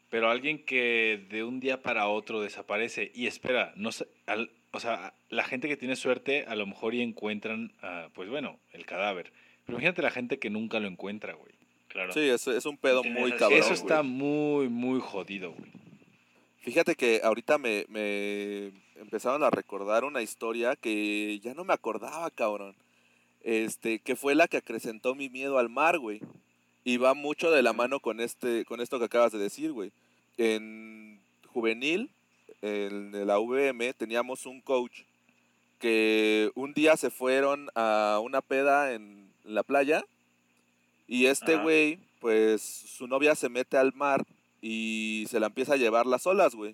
[0.10, 4.80] Pero alguien que de un día para otro desaparece y espera, no sé, al- o
[4.80, 8.86] sea, la gente que tiene suerte a lo mejor y encuentran, ah, pues bueno, el
[8.86, 9.34] cadáver.
[9.66, 11.55] Pero imagínate la gente que nunca lo encuentra, güey.
[11.96, 12.12] Claro.
[12.12, 13.58] Sí, es, es un pedo muy cabrón.
[13.58, 13.80] Eso güey.
[13.80, 15.72] está muy, muy jodido, güey.
[16.60, 22.30] Fíjate que ahorita me, me empezaron a recordar una historia que ya no me acordaba,
[22.32, 22.76] cabrón.
[23.44, 26.20] Este, que fue la que acrecentó mi miedo al mar, güey.
[26.84, 29.94] Y va mucho de la mano con este, con esto que acabas de decir, güey.
[30.38, 31.22] En
[31.54, 32.10] juvenil,
[32.62, 35.04] en la VM, teníamos un coach
[35.80, 40.04] que un día se fueron a una peda en la playa
[41.08, 44.26] y este güey, pues su novia se mete al mar
[44.62, 46.74] y se la empieza a llevar las olas, güey.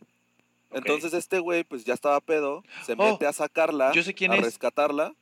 [0.72, 4.32] Entonces este güey, pues ya estaba pedo, se Oh, mete a sacarla, yo sé quién
[4.32, 4.44] a es.
[4.44, 5.14] rescatarla.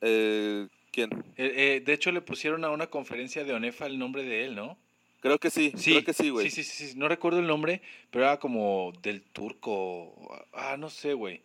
[0.00, 1.10] Eh, ¿Quién?
[1.36, 4.54] Eh, eh, de hecho, le pusieron a una conferencia de Onefa el nombre de él,
[4.54, 4.78] ¿no?
[5.20, 6.48] Creo que sí, creo que sí, güey.
[6.50, 6.96] Sí, sí, sí, sí.
[6.98, 10.14] No recuerdo el nombre, pero era como del turco.
[10.52, 11.42] Ah, no sé, güey.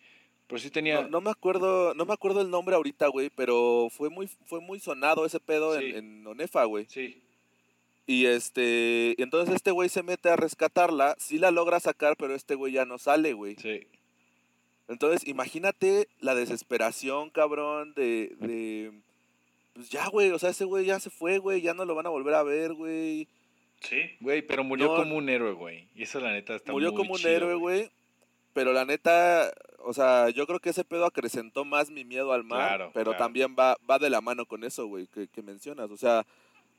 [0.51, 1.01] Pero sí tenía.
[1.03, 4.59] No, no me acuerdo, no me acuerdo el nombre ahorita, güey, pero fue muy, fue
[4.59, 5.85] muy sonado ese pedo Sí.
[5.85, 6.85] en, en Onefa, güey.
[6.89, 7.21] Sí.
[8.05, 12.35] Y este, y entonces este güey se mete a rescatarla, sí la logra sacar, pero
[12.35, 13.55] este güey ya no sale, güey.
[13.55, 13.87] Sí.
[14.89, 18.91] Entonces, imagínate la desesperación, cabrón, de, de,
[19.73, 22.07] pues ya, güey, o sea, ese güey ya se fue, güey, ya no lo van
[22.07, 23.29] a volver a ver, güey.
[23.79, 24.01] Sí.
[24.19, 24.95] Güey, pero murió No.
[24.97, 25.87] como un héroe, güey.
[25.95, 27.89] Y eso, la neta, está Murió muy como un héroe, güey.
[28.53, 29.53] Pero la neta,
[29.85, 32.67] o sea, yo creo que ese pedo acrecentó más mi miedo al mar.
[32.69, 33.23] Claro, pero claro.
[33.23, 35.89] también va, va de la mano con eso, güey, que, que mencionas.
[35.91, 36.25] O sea,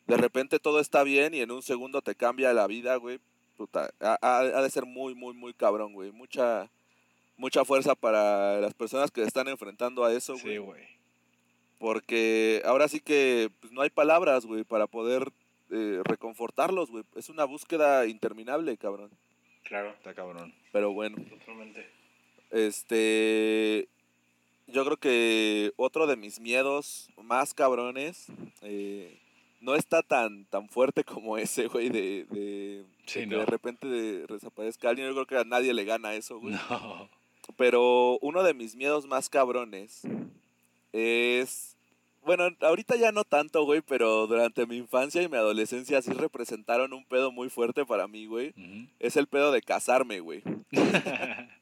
[0.06, 3.20] de repente todo está bien y en un segundo te cambia la vida, güey.
[3.56, 6.10] Puta, ha, ha- ha de ser muy, muy, muy cabrón, güey.
[6.10, 6.70] Mucha,
[7.36, 10.58] mucha fuerza para las personas que se están enfrentando a eso, Sí, güey.
[10.58, 10.82] güey.
[11.78, 15.32] Porque ahora sí que pues, no hay palabras, güey, para poder
[15.70, 17.04] eh, reconfortarlos, güey.
[17.16, 19.10] Es una búsqueda interminable, cabrón.
[19.64, 19.90] Claro.
[19.90, 20.54] Está cabrón.
[20.72, 21.16] Pero bueno.
[21.28, 21.88] Totalmente.
[22.52, 23.88] Este.
[24.68, 28.26] Yo creo que otro de mis miedos más cabrones.
[28.62, 29.18] eh,
[29.60, 33.38] no está tan, tan fuerte como ese, güey, de, de, Sí, de que no.
[33.40, 35.06] de repente de- desaparezca alguien.
[35.08, 36.54] Yo creo que a nadie le gana eso, güey.
[36.54, 37.08] No.
[37.56, 40.02] Pero uno de mis miedos más cabrones
[40.92, 41.76] es.
[42.24, 46.92] Bueno, ahorita ya no tanto, güey, pero durante mi infancia y mi adolescencia sí representaron
[46.92, 48.54] un pedo muy fuerte para mí, güey.
[49.00, 50.42] Es el pedo de casarme, güey.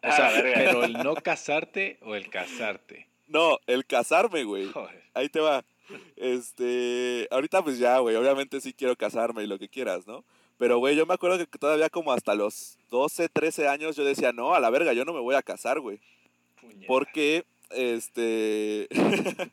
[0.04, 0.52] o Ah, sea, verga.
[0.56, 3.06] pero el no casarte o el casarte.
[3.28, 4.66] No, el casarme, güey.
[4.72, 5.02] Joder.
[5.14, 5.64] Ahí te va.
[6.16, 10.24] Este, ahorita pues ya, güey, obviamente sí quiero casarme y lo que quieras, ¿no?
[10.58, 14.32] Pero, güey, yo me acuerdo que todavía como hasta los 12, 13 años yo decía,
[14.32, 15.98] no, a la verga, yo no me voy a casar, güey.
[16.86, 18.88] Porque, este,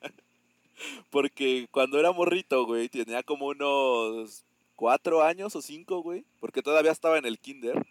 [1.09, 4.43] porque cuando era morrito, güey, tenía como unos
[4.75, 7.85] cuatro años o cinco, güey, porque todavía estaba en el kinder.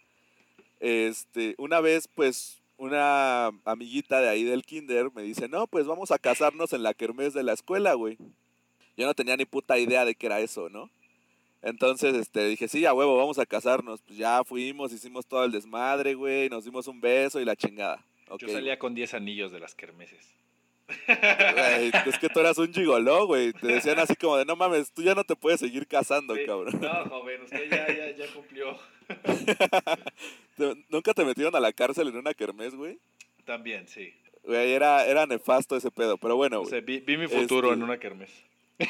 [0.79, 6.11] Este, una vez, pues, una amiguita de ahí del kinder me dice, no, pues vamos
[6.11, 8.17] a casarnos en la kermés de la escuela, güey.
[8.95, 10.89] Yo no tenía ni puta idea de qué era eso, ¿no?
[11.63, 14.01] Entonces, este, dije, sí, a huevo, vamos a casarnos.
[14.01, 18.03] Pues ya fuimos, hicimos todo el desmadre, güey, nos dimos un beso y la chingada.
[18.39, 20.33] Yo salía con 10 anillos de las kermeses.
[21.07, 23.53] Güey, es que tú eras un gigoló, güey.
[23.53, 26.45] Te decían así como de, no mames, tú ya no te puedes seguir casando, Sí.
[26.45, 26.79] cabrón.
[26.79, 28.77] No, joven, usted ya, ya, ya cumplió.
[30.57, 32.99] ¿Te- ¿Nunca te metieron a la cárcel en una kermés, güey?
[33.45, 34.13] También, sí.
[34.43, 37.77] Güey, era, era nefasto ese pedo, pero bueno, O sea, vi, vi mi futuro Este-
[37.79, 38.31] en una kermés.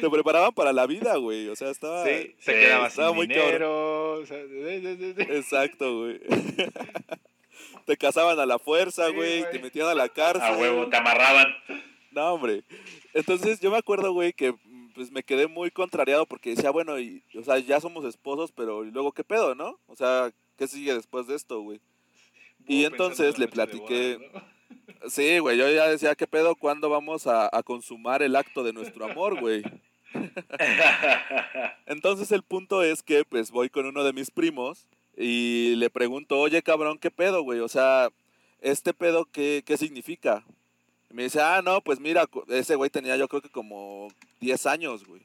[0.00, 1.48] Te preparaban para la vida, güey.
[1.48, 2.04] O sea, estaba...
[2.04, 4.14] Sí, se sí, quedaba estaba sin muy dinero.
[4.20, 6.20] o sea, Exacto, güey.
[7.86, 9.48] te casaban a la fuerza, güey.
[9.50, 10.42] Te metían a la cárcel.
[10.42, 11.54] A huevo, te amarraban.
[12.10, 12.64] No, hombre.
[13.14, 14.54] Entonces yo me acuerdo, güey, que
[14.98, 18.84] pues me quedé muy contrariado porque decía, bueno, y, o sea, ya somos esposos, pero
[18.84, 19.78] ¿y luego qué pedo, no?
[19.86, 21.80] O sea, ¿qué sigue después de esto, güey?
[22.66, 24.42] Y entonces le platiqué- ¿no?
[25.08, 26.56] Sí, güey, yo ya decía, ¿qué pedo?
[26.56, 29.62] ¿Cuándo vamos a, a consumar el acto de nuestro amor, güey?
[31.86, 36.40] Entonces el punto es que pues voy con uno de mis primos y le pregunto,
[36.40, 37.60] oye cabrón, ¿qué pedo, güey?
[37.60, 38.08] O sea,
[38.60, 40.44] ¿este pedo qué, qué significa?
[41.10, 44.08] Y me dice, ah, no, pues mira, ese güey tenía yo creo que como
[44.40, 45.22] 10 años, güey.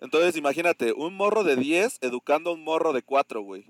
[0.00, 3.64] Entonces imagínate, un morro de 10 educando a un morro de 4, güey.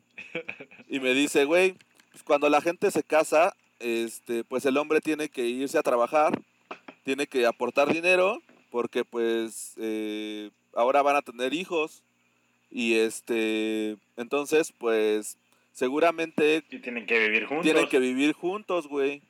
[0.89, 1.75] Y me dice, güey,
[2.11, 6.41] pues cuando la gente se casa, este, pues el hombre tiene que irse a trabajar,
[7.05, 12.03] tiene que aportar dinero, porque pues eh, ahora van a tener hijos.
[12.71, 15.39] Y este, entonces, pues
[15.73, 17.65] seguramente y tienen que vivir juntos.
[17.65, 19.23] tienen que vivir juntos, güey.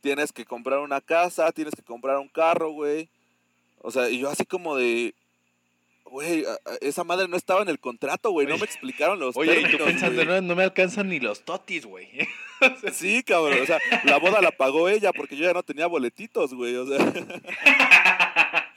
[0.00, 3.08] Tienes que comprar una casa, tienes que comprar un carro, güey.
[3.82, 5.14] O sea, y yo así como de,
[6.04, 6.44] güey,
[6.80, 8.46] esa madre no estaba en el contrato, güey.
[8.46, 11.86] No me explicaron los Oye, y tú pensando, no, no me alcanzan ni los totis,
[11.86, 12.08] güey.
[12.92, 13.58] Sí, cabrón.
[13.62, 16.76] O sea, la boda la pagó ella porque yo ya no tenía boletitos, güey.
[16.76, 16.98] O sea.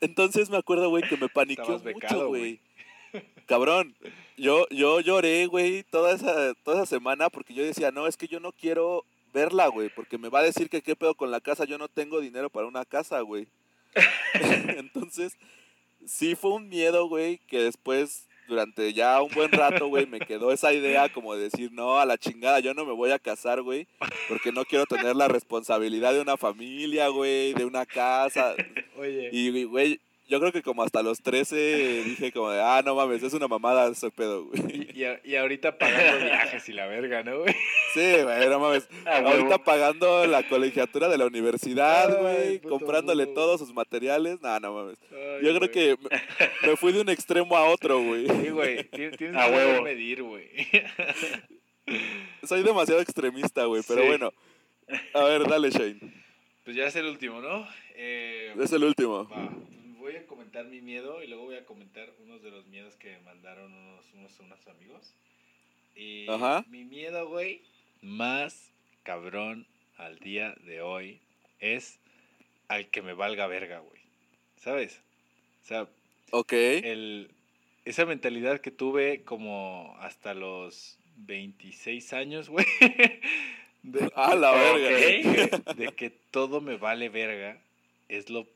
[0.00, 2.60] Entonces me acuerdo, güey, que me paniqueó mucho, güey.
[3.46, 3.94] Cabrón,
[4.36, 8.28] yo, yo lloré, güey, toda esa, toda esa semana porque yo decía, no, es que
[8.28, 11.40] yo no quiero verla, güey, porque me va a decir que qué pedo con la
[11.40, 13.48] casa, yo no tengo dinero para una casa, güey.
[14.76, 15.36] Entonces,
[16.06, 20.52] sí fue un miedo, güey, que después, durante ya un buen rato, güey, me quedó
[20.52, 23.62] esa idea como de decir, no, a la chingada, yo no me voy a casar,
[23.62, 23.86] güey,
[24.28, 28.54] porque no quiero tener la responsabilidad de una familia, güey, de una casa.
[28.96, 29.30] Oye.
[29.32, 33.22] Y, güey, yo creo que como hasta los 13 dije como de, ah, no mames,
[33.22, 34.88] es una mamada ese pedo, güey.
[34.94, 37.54] Y, y a- y ahorita pagando viajes y la verga, ¿no, güey?
[37.94, 38.86] Sí, güey, no mames.
[39.06, 39.22] Ah.
[39.24, 44.40] Ahorita pagando la colegiatura de la universidad, Ay, güey, comprándole todos sus materiales.
[44.42, 44.98] No, no mames.
[45.10, 48.26] Ay, Yo creo que me, me fui de un extremo a otro, güey.
[48.28, 48.84] Sí, güey.
[48.84, 50.46] Tienes, que saber medir, güey.
[52.42, 54.06] Soy demasiado extremista, güey, pero Sí.
[54.08, 54.32] bueno.
[55.14, 55.98] A ver, dale, Shane.
[56.64, 57.66] Pues ya es el último, ¿no?
[57.94, 59.26] Eh, Es el último.
[59.28, 59.48] va,
[60.08, 63.10] voy a comentar mi miedo y luego voy a comentar unos de los miedos que
[63.10, 65.12] me mandaron unos, unos, unos amigos.
[65.94, 66.64] Y Ajá.
[66.70, 67.60] mi miedo, güey,
[68.00, 68.70] más
[69.02, 69.66] cabrón
[69.98, 71.20] al día de hoy
[71.60, 71.98] es
[72.68, 74.00] al que me valga verga, güey.
[74.56, 75.02] ¿Sabes?
[75.62, 75.88] O sea,
[76.30, 76.54] Ok.
[76.54, 77.30] el,
[77.84, 82.64] esa mentalidad que tuve como hasta los 26 años, güey.
[83.82, 85.74] De, la verga.
[85.76, 87.60] de que todo me vale verga
[88.08, 88.46] es lo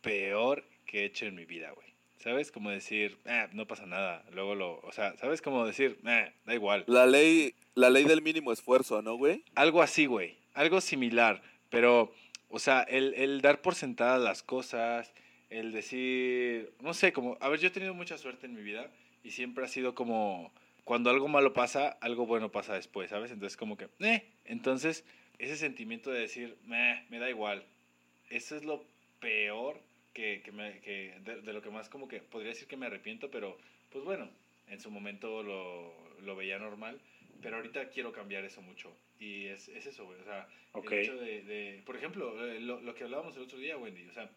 [0.00, 1.86] peor que he hecho en mi vida, güey.
[2.18, 2.52] ¿Sabes?
[2.52, 4.22] Como decir, "Ah, no pasa nada.
[4.30, 4.78] Luego lo.
[4.80, 5.40] O sea, ¿sabes?
[5.40, 6.84] Como decir, "Ah, da igual.
[6.86, 9.42] La ley, la ley del mínimo esfuerzo, ¿no, güey?
[9.54, 10.36] Algo así, güey.
[10.52, 11.42] Algo similar.
[11.70, 12.12] Pero,
[12.50, 15.14] o sea, el, el dar por sentadas las cosas,
[15.48, 18.90] el decir, no sé, como, a ver, yo he tenido mucha suerte en mi vida
[19.24, 20.52] y siempre ha sido como,
[20.84, 23.30] cuando algo malo pasa, algo bueno pasa después, ¿sabes?
[23.30, 24.26] Entonces, como que, eh.
[24.44, 25.04] Entonces,
[25.38, 27.64] ese sentimiento de decir, "Meh, me da igual.
[28.28, 28.84] Eso es lo
[29.20, 29.80] peor
[30.12, 32.86] que, que me, que de, de lo que más como que podría decir que me
[32.86, 33.58] arrepiento, pero
[33.90, 34.28] pues bueno,
[34.68, 37.00] en su momento lo, lo veía normal,
[37.42, 38.94] pero ahorita quiero cambiar eso mucho.
[39.18, 40.20] Y es, es eso, güey.
[40.20, 40.90] O sea, Ok.
[40.92, 44.08] el hecho de, de- por ejemplo, eh, lo, lo que hablábamos el otro día, Wendy,
[44.08, 44.28] o sea,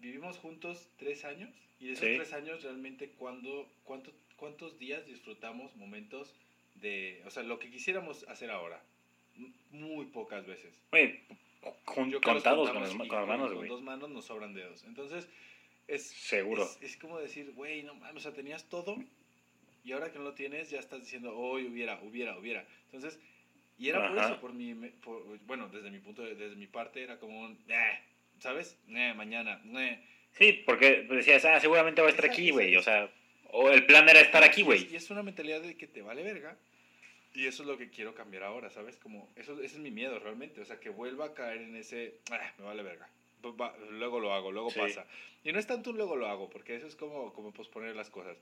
[0.00, 1.50] vivimos juntos tres años
[1.80, 2.16] y de esos Sí.
[2.16, 6.34] tres años realmente cuando, cuánto, cuántos días disfrutamos momentos
[6.76, 8.80] de, o sea, lo que quisiéramos hacer ahora.
[9.70, 10.74] Muy pocas veces.
[10.90, 11.20] Güey,
[11.84, 13.68] jun- Yo contados con las, con las manos, güey.
[13.68, 14.84] dos manos nos sobran dedos.
[14.84, 15.28] Entonces,
[15.86, 16.62] es, Seguro.
[16.64, 18.96] es, es como decir, güey, no mames, o sea, tenías todo
[19.84, 22.64] y ahora que no lo tienes ya estás diciendo, hoy hubiera, hubiera, hubiera.
[22.92, 23.18] Entonces,
[23.78, 24.32] y era por Ajá.
[24.32, 27.58] eso, por mi, por- bueno, desde mi punto, de- desde mi parte era como un,
[27.68, 27.98] "Eh",
[28.40, 28.76] ¿sabes?
[28.88, 30.02] "Eh, mañana, eh".
[30.32, 32.76] Sí, porque decías, ah, seguramente va a estar aquí, güey.
[32.76, 33.10] O sea,
[33.50, 34.86] o el plan era estar aquí, güey.
[34.92, 36.56] Y es una mentalidad de que te vale verga.
[37.38, 38.96] Y eso es lo que quiero cambiar ahora, ¿sabes?
[38.96, 40.60] Como, eso, ese es mi miedo realmente.
[40.60, 43.08] O sea, que vuelva a caer en ese, "Ah, me vale verga.
[43.40, 44.80] Pues va- luego lo hago, luego Sí.
[44.80, 45.06] pasa.
[45.44, 48.10] Y no es tanto un luego lo hago, porque eso es como, como posponer las
[48.10, 48.36] cosas.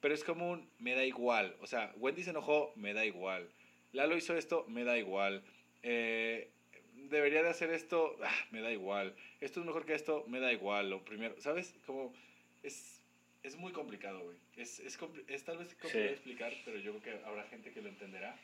[0.00, 1.54] Pero es como un, me da igual.
[1.60, 3.50] O sea, Wendy se enojó, me da igual.
[3.92, 5.44] Lalo hizo esto, me da igual.
[5.82, 6.50] Eh,
[6.94, 9.14] debería de hacer esto, ah, me da igual.
[9.42, 10.88] Esto es mejor que esto, me da igual.
[10.88, 11.74] Lo primero, ¿sabes?
[11.84, 12.14] Como,
[12.62, 12.99] es,
[13.42, 14.36] es muy complicado, güey.
[14.56, 17.70] Es, es, compli- es tal vez complicado de explicar, pero yo creo que habrá gente
[17.72, 18.36] que lo entenderá.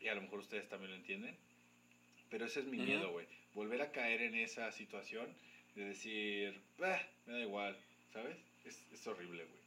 [0.00, 1.36] Y a lo mejor ustedes también lo entienden.
[2.30, 3.26] Pero ese es mi miedo, güey.
[3.54, 5.26] Volver a caer en esa situación
[5.74, 7.76] de decir, "Bah, me da igual,
[8.12, 8.36] ¿sabes?
[8.64, 9.58] Es, es horrible, güey.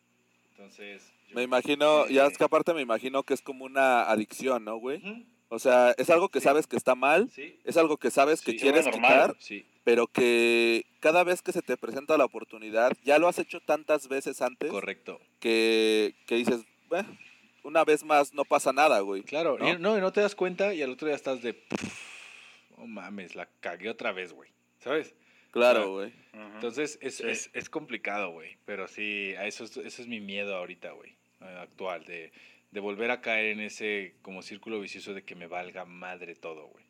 [0.52, 1.12] Entonces...
[1.28, 4.78] yo- Me imagino, ya es que aparte me imagino que es como una adicción, ¿no,
[4.78, 5.02] güey?
[5.50, 6.44] O sea, es algo que Sí.
[6.46, 9.66] sabes que está mal, Sí, es algo que sabes que Sí, quieres quitar, sí.
[9.84, 14.08] Pero que cada vez que se te presenta la oportunidad, ya lo has hecho tantas
[14.08, 15.20] veces antes Correcto.
[15.40, 17.06] que, que dices, "Bah,
[17.64, 19.22] una vez más no pasa nada, güey.
[19.24, 19.68] Claro, ¿no?
[19.70, 21.62] y no, y no te das cuenta y al otro día estás de...
[22.78, 24.50] Oh mames, la cagué otra vez, güey.
[24.80, 25.14] ¿Sabes?
[25.52, 26.14] Claro, güey.
[26.34, 27.24] Entonces es, Sí.
[27.28, 28.58] es, es complicado, güey.
[28.66, 31.12] Pero sí, a eso, es- ese es mi miedo ahorita, güey.
[31.42, 32.32] eh, Actual, de,
[32.72, 36.68] de volver a caer en ese como círculo vicioso de que me valga madre todo,
[36.68, 36.86] güey.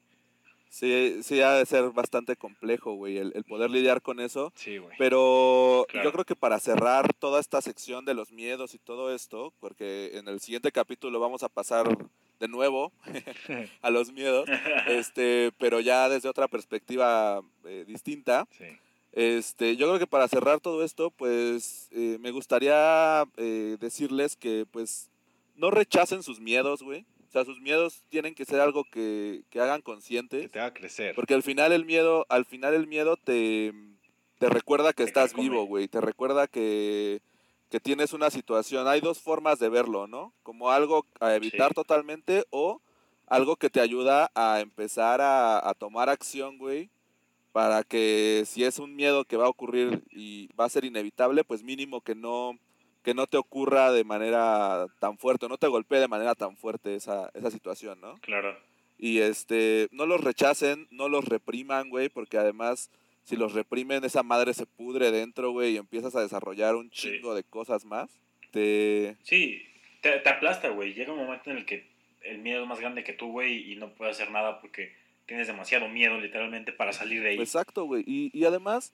[0.73, 4.53] Sí, sí ha de ser bastante complejo, güey, el, el poder lidiar con eso.
[4.55, 4.95] Sí, güey.
[4.97, 6.05] Pero Claro.
[6.07, 10.11] yo creo que para cerrar toda esta sección de los miedos y todo esto, porque
[10.17, 11.85] en el siguiente capítulo vamos a pasar
[12.39, 12.93] de nuevo
[13.81, 14.47] a los miedos,
[14.87, 18.47] este, pero ya desde otra perspectiva eh, distinta.
[18.57, 18.63] Sí.
[19.11, 24.65] Este, yo creo que para cerrar todo esto, pues eh, me gustaría eh, decirles que
[24.71, 25.09] pues
[25.55, 27.05] no rechacen sus miedos, güey.
[27.31, 30.51] O sea, sus miedos tienen que ser algo que, que hagan Que conscientes.
[30.51, 31.15] te haga crecer.
[31.15, 33.73] Porque al final el miedo, al final el miedo te,
[34.37, 35.87] te recuerda que Te estás vivo, güey.
[35.87, 37.21] Te recuerda que,
[37.69, 38.85] que tienes una situación.
[38.89, 40.33] Hay dos formas de verlo, ¿no?
[40.43, 41.75] Como algo a evitar Sí.
[41.75, 42.81] totalmente o
[43.27, 46.89] algo que te ayuda a empezar a, a tomar acción, güey.
[47.53, 51.45] Para que si es un miedo que va a ocurrir y va a ser inevitable,
[51.45, 52.59] pues mínimo que no,
[53.03, 56.55] que no te ocurra de manera tan fuerte, o no te golpee de manera tan
[56.57, 58.19] fuerte esa, esa situación, ¿no?
[58.21, 58.57] Claro.
[58.97, 62.91] Y este, no los rechacen, no los repriman, güey, porque además,
[63.23, 67.09] si los reprimen, esa madre se pudre dentro, güey, y empiezas a desarrollar un Sí.
[67.13, 68.11] chingo de cosas más.
[68.51, 69.17] Te...
[69.23, 69.63] Sí,
[70.01, 70.93] te, te aplasta, güey.
[70.93, 71.89] Llega un momento en el que
[72.21, 74.93] el miedo es más grande que tú, güey, y no puedes hacer nada porque
[75.25, 77.39] tienes demasiado miedo, literalmente, para salir de ahí.
[77.39, 78.03] Exacto, güey.
[78.05, 78.93] Y, y además,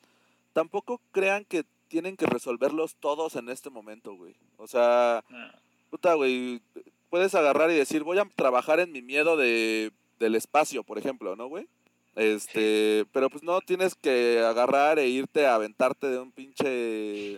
[0.54, 4.36] tampoco crean que tienen que resolverlos todos en este momento, güey.
[4.58, 5.56] O sea, Ah,
[5.90, 6.62] puta, güey,
[7.10, 11.36] puedes agarrar y decir, voy a trabajar en mi miedo de, del espacio, por ejemplo,
[11.36, 11.68] ¿no, güey?
[12.16, 17.38] Este, pero pues no tienes que agarrar e irte a aventarte de un pinche,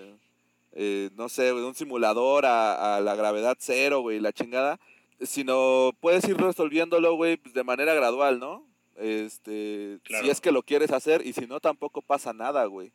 [0.73, 4.79] eh, no sé, de un simulador a, a la gravedad cero, güey, la chingada,
[5.21, 8.65] sino puedes ir resolviéndolo, güey, pues, de manera gradual, ¿no?
[8.95, 10.23] Este, Claro.
[10.25, 12.91] si es que lo quieres hacer y si no, tampoco pasa nada, güey.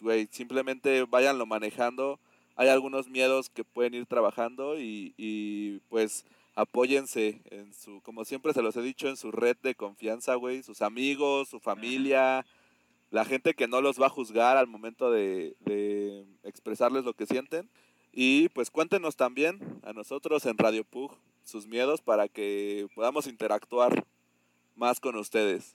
[0.00, 2.18] Güey, simplemente váyanlo manejando
[2.60, 8.52] hay algunos miedos que pueden ir trabajando y, y, pues apóyense en su, como siempre
[8.52, 12.44] se los he dicho, en su red de confianza, güey, sus amigos, su familia,
[13.10, 17.24] la gente que no los va a juzgar al momento de, de expresarles lo que
[17.24, 17.70] sienten.
[18.12, 24.04] Y pues cuéntenos también a nosotros en Radio Pug sus miedos para que podamos interactuar
[24.76, 25.74] más con ustedes.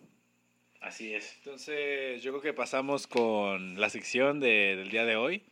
[0.81, 1.35] Así es.
[1.37, 5.43] Entonces, yo creo que pasamos con la sección de- del día de hoy,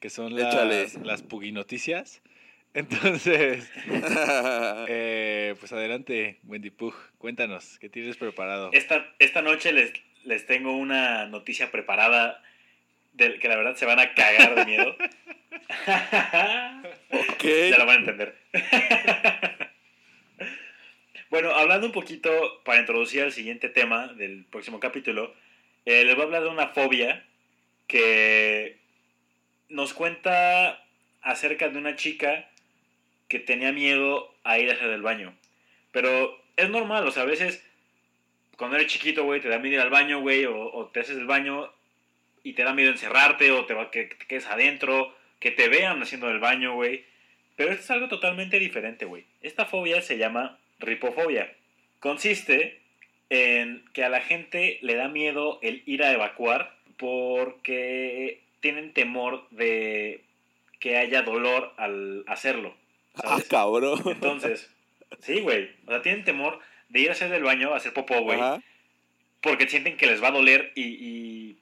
[0.00, 0.86] que son las, Échale.
[1.04, 2.22] las Puginoticias.
[2.74, 3.68] Entonces,
[4.88, 8.70] eh, pues adelante, Wendy Pug, cuéntanos, ¿qué tienes preparado?
[8.72, 9.92] Esta, esta noche les,
[10.24, 12.40] les tengo una noticia preparada
[13.12, 14.90] del que la verdad se van a cagar de miedo.
[17.10, 17.44] ok.
[17.70, 18.36] ya lo van a entender.
[21.30, 22.30] Bueno, hablando un poquito
[22.64, 25.32] para introducir al siguiente tema del próximo capítulo,
[25.86, 27.24] eh, les voy a hablar de una fobia
[27.86, 28.78] que
[29.68, 30.84] nos cuenta
[31.22, 32.48] acerca de una chica
[33.28, 35.32] que tenía miedo a ir a hacer del baño.
[35.92, 37.64] Pero es normal, o sea, a veces
[38.56, 41.26] cuando eres chiquito, güey, te da miedo ir al baño, güey, o, te haces el
[41.26, 41.72] baño
[42.42, 45.68] y te da miedo encerrarte, o te va, que, que te quedes adentro, que te
[45.68, 47.04] vean haciendo el baño, güey.
[47.56, 49.24] Pero esto es algo totalmente diferente, güey.
[49.42, 51.52] Esta fobia se llama ripofobia.
[52.00, 52.80] Consiste
[53.28, 59.48] en que a la gente le da miedo el ir a evacuar porque tienen temor
[59.50, 60.24] de
[60.80, 62.74] que haya dolor al hacerlo.
[63.14, 64.02] Ah, cabrón.
[64.06, 64.70] Entonces,
[65.20, 65.70] sí, güey.
[65.86, 66.58] O sea, tienen temor
[66.88, 68.40] de ir a hacer del baño, a hacer popó, güey,
[69.40, 71.58] porque sienten que les va a doler y, y,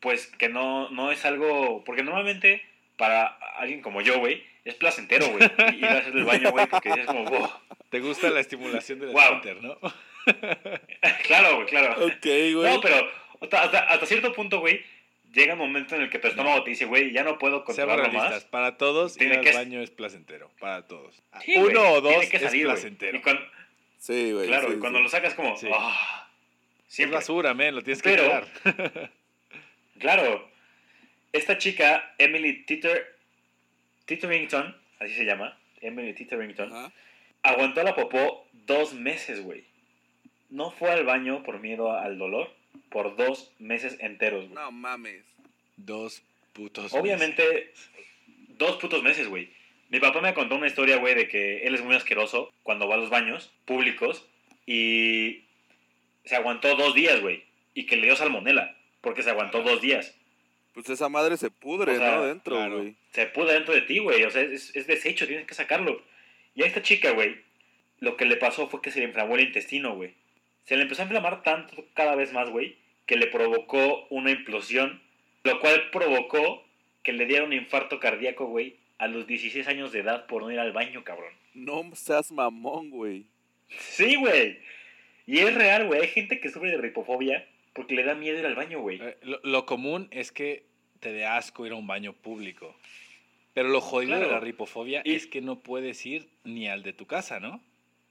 [0.00, 1.84] pues que no, no es algo.
[1.84, 2.62] Porque normalmente
[2.96, 5.44] para alguien como yo, güey, es placentero, güey,
[5.76, 7.50] ir a hacer del baño, güey, porque es como, wow.
[7.90, 9.40] ¿Te gusta la estimulación del Wow.
[9.60, 9.78] no?
[11.26, 12.06] claro, güey, claro.
[12.06, 12.52] Ok, güey.
[12.54, 13.08] No, pero
[13.40, 14.82] hasta, hasta, hasta cierto punto, güey,
[15.32, 17.66] llega un momento en el que tu estómago te dice, güey, ya no puedo Seamos
[17.66, 18.44] controlarlo realistas, más.
[18.44, 21.22] para todos ir Tiene al que- baño es placentero, para todos.
[21.44, 23.16] Sí, güey, Uno o dos tiene que es salir, placentero.
[23.18, 23.42] Y cuando-
[23.98, 24.46] Sí, güey.
[24.48, 25.02] claro, sí, y cuando sí.
[25.04, 25.68] lo sacas como, Sí.
[25.74, 26.28] ah,
[26.88, 27.16] Es siempre.
[27.16, 29.10] basura, men, lo tienes que Pero- tirar.
[29.98, 30.48] Claro,
[31.32, 33.11] esta chica, Emily Titter,
[34.06, 36.92] Titterington, así se llama, Emily Titterington, Ajá.
[37.42, 39.64] aguantó la popó dos meses, güey.
[40.50, 42.50] No fue al baño por miedo al dolor
[42.90, 44.54] por dos meses enteros, güey.
[44.54, 45.24] No mames.
[45.76, 46.22] Dos
[46.52, 46.92] putos.
[46.92, 47.72] Obviamente,
[48.58, 49.50] dos putos meses, güey.
[49.88, 52.94] Mi papá me contó una historia, güey, de que él es muy asqueroso cuando va
[52.94, 54.26] a los baños públicos
[54.66, 55.44] y
[56.24, 57.44] se aguantó dos días, güey.
[57.74, 60.14] Y que le dio salmonela porque se aguantó dos días.
[60.72, 62.26] Pues esa madre se pudre, O sea, ¿no?
[62.26, 62.78] Dentro, claro.
[62.78, 62.96] güey.
[63.12, 64.24] Se pudo dentro de ti, güey.
[64.24, 66.02] O sea, es, es desecho, tienes que sacarlo.
[66.54, 67.36] Y a esta chica, güey,
[68.00, 70.14] lo que le pasó fue que se le inflamó el intestino, güey.
[70.64, 75.02] Se le empezó a inflamar tanto cada vez más, güey, que le provocó una implosión,
[75.44, 76.64] lo cual provocó
[77.02, 80.52] que le diera un infarto cardíaco, güey, a los 16 años de edad por no
[80.52, 81.32] ir al baño, cabrón.
[81.54, 83.26] No seas mamón, güey.
[83.68, 84.58] Sí, güey.
[85.26, 86.02] Y es real, güey.
[86.02, 89.00] Hay gente que sufre de ripofobia porque le da miedo ir al baño, güey.
[89.02, 90.64] Eh, lo, lo común es que
[91.00, 92.74] te dé asco ir a un baño público.
[93.54, 96.92] Pero lo jodido de la ripofobia Y- es que no puedes ir ni al de
[96.92, 97.60] tu casa, ¿no?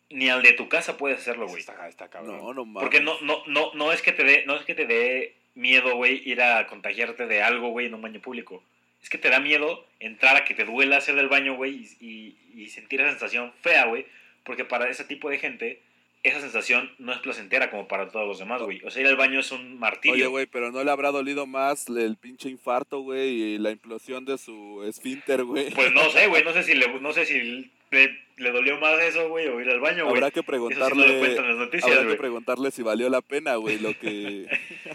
[0.09, 1.61] Ni al de tu casa puedes hacerlo, güey.
[1.61, 2.37] Está, está cabrón.
[2.37, 2.81] No, no mames.
[2.83, 5.95] Porque no, no, no, no es que te dé, no es que te dé miedo,
[5.95, 8.61] güey, ir a contagiarte de algo, güey, en un baño público.
[9.01, 12.35] Es que te da miedo entrar a que te duela hacer del baño, güey, y,
[12.53, 14.05] y- y sentir esa sensación fea, güey.
[14.43, 15.81] Porque para ese tipo de gente,
[16.23, 18.81] esa sensación no es placentera como para todos los demás, güey.
[18.85, 20.13] O sea, ir al baño es un martirio.
[20.13, 24.23] Oye, güey, pero no le habrá dolido más el pinche infarto, güey, y la implosión
[24.25, 25.71] de su esfínter, güey.
[25.71, 29.01] Pues no sé, güey, no sé si le, no sé si le, le dolió más
[29.01, 30.17] eso, güey, o ir al baño, güey.
[30.17, 33.09] habrá que Eso sí no lo preguntarle, cuentan las noticias, habrá que preguntarle si valió
[33.09, 34.45] la pena, güey, lo que...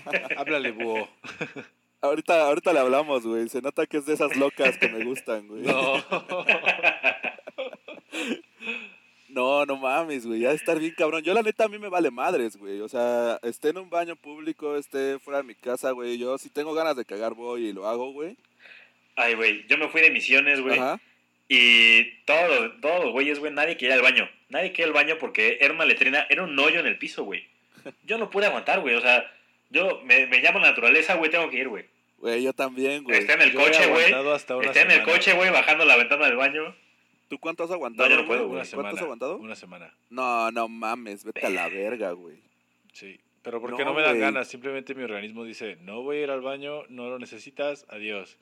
[0.36, 1.08] Háblale, búho.
[2.02, 5.48] ahorita, ahorita le hablamos, güey, se nota que es de esas locas que me gustan,
[5.48, 5.62] güey.
[5.62, 6.04] No.
[9.36, 11.22] No, no mames, güey, ya de estar bien cabrón.
[11.22, 12.80] Yo la neta a mí me vale madres, güey.
[12.80, 16.16] O sea, esté en un baño público, esté fuera de mi casa, güey.
[16.16, 18.34] Yo si tengo ganas de cagar voy y lo hago, güey.
[19.14, 20.78] Ay, güey, yo me fui de misiones, güey.
[20.78, 20.98] Ajá.
[21.48, 24.28] Y todos, los- todos los güeyes, güey, nadie quería ir al baño.
[24.48, 27.22] Nadie quería ir al baño porque era una letrina, era un hoyo en el piso,
[27.24, 27.46] güey.
[28.04, 28.94] Yo no pude aguantar, güey.
[28.94, 29.30] O sea,
[29.68, 31.84] yo me, me llamo la naturaleza, güey, tengo que ir, güey.
[32.18, 33.18] Güey, yo también, güey.
[33.18, 34.04] Está en el Yo coche, güey.
[34.62, 36.74] Está en el coche, güey, bajando la ventana del baño.
[37.28, 38.08] ¿Tú cuánto has aguantado?
[38.08, 38.60] No, yo no puedo, güey?
[38.60, 38.60] güey.
[38.60, 39.02] Una ¿Cuánto has semana.
[39.04, 39.36] aguantado?
[39.38, 39.94] Una semana.
[40.10, 42.38] No, no mames, vete a la verga, güey.
[42.92, 43.18] Sí.
[43.42, 46.30] Pero porque No, no, me dan ganas, simplemente mi organismo dice, no voy a ir
[46.30, 48.38] al baño, no lo necesitas, adiós.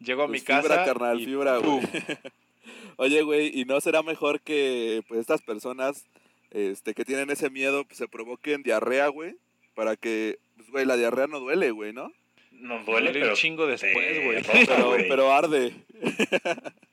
[0.00, 0.62] Llego a Pues mi casa.
[0.62, 1.80] fibra, carnal, y fibra, güey.
[2.96, 6.06] Oye, güey, ¿y no será mejor que pues estas personas
[6.50, 9.36] este, que tienen ese miedo pues, se provoquen diarrea, güey?
[9.74, 12.12] Para que, pues, güey, la diarrea no duele, güey, ¿no?
[12.52, 13.30] Nos duele, Duele pero...
[13.32, 14.42] un chingo después, güey.
[14.66, 15.08] Pero, güey.
[15.08, 15.72] pero arde.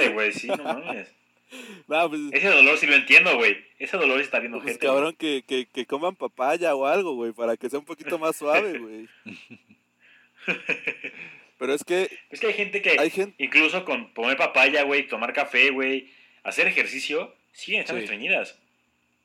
[0.00, 1.08] Arde, güey, sí, no mames.
[1.88, 3.56] No, pues, Ese dolor sí lo entiendo, güey.
[3.80, 7.14] Ese dolor sí está bien pues, ojete, cabrón, que, que, que coman papaya o algo,
[7.16, 9.08] güey, para que sea un poquito más suave, güey.
[11.58, 12.08] Pero es que.
[12.30, 12.96] Es que hay gente que...
[12.98, 13.34] hay gente...
[13.42, 16.10] Incluso con comer papaya, güey, tomar café, güey,
[16.42, 18.04] hacer ejercicio, siguen estando Sí.
[18.04, 18.56] estreñidas.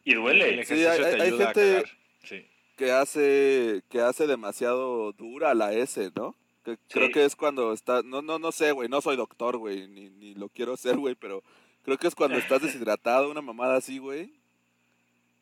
[0.03, 0.49] Y El duele.
[0.61, 1.89] ejercicio hay- te hay ayuda gente- a cagar.
[2.23, 2.45] Sí.
[2.77, 6.35] que hace que hace demasiado dura la S, ¿no?
[6.65, 9.87] Que creo que es cuando está no no no sé, güey, no soy doctor, güey,
[9.87, 11.43] ni, ni lo quiero ser, güey, pero
[11.83, 14.33] creo que es cuando estás deshidratado, una mamada así, güey.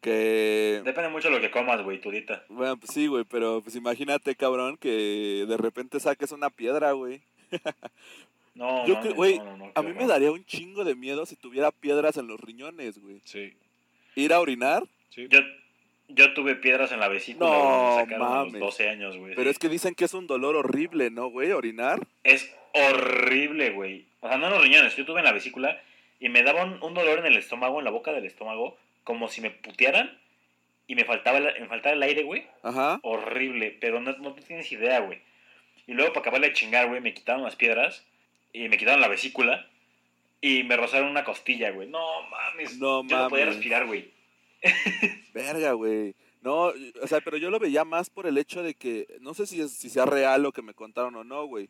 [0.02, 2.44] Que Depende mucho de lo que comas, güey, turita.
[2.50, 7.22] bueno, pues sí, güey, pero pues imagínate, cabrón, que de repente saques una piedra, güey.
[8.56, 10.94] No, Yo mames, creo- güey, no, no, no, A mí me daría un chingo de
[10.94, 13.20] miedo si tuviera piedras en los riñones, güey.
[13.26, 13.52] Sí.
[14.16, 15.28] Ir a orinar, sí.
[15.28, 15.40] Yo,
[16.16, 18.62] yo tuve piedras en la vesícula, No, me sacaron a los mames.
[18.62, 19.36] 12 años, güey.
[19.36, 21.52] pero es que dicen que es un dolor horrible, ¿no, güey?
[21.52, 22.00] Orinar.
[22.24, 24.06] Es horrible, güey.
[24.22, 25.82] O sea, no en los riñones, yo tuve en la vesícula
[26.20, 29.28] y me daba un, un dolor en el estómago, en la boca del estómago, como
[29.28, 30.18] si me putearan
[30.88, 32.46] y me faltaba el, me faltaba el aire, güey.
[32.62, 33.00] Ajá.
[33.04, 35.20] Horrible, pero no, no tienes idea, güey.
[35.88, 38.06] Y luego para acabarle de chingar, güey, me quitaron las piedras
[38.54, 39.68] y me quitaron la vesícula
[40.40, 41.90] y me rozaron una costilla, güey.
[41.90, 42.00] No
[42.30, 42.78] mames.
[42.80, 43.56] No yo no podía mames.
[43.58, 44.10] respirar, güey.
[45.34, 46.16] Verga, güey.
[46.42, 49.46] No, o sea, pero yo lo veía más por el hecho de que, no sé
[49.48, 51.70] si, es, si sea real lo que me contaron o no, güey.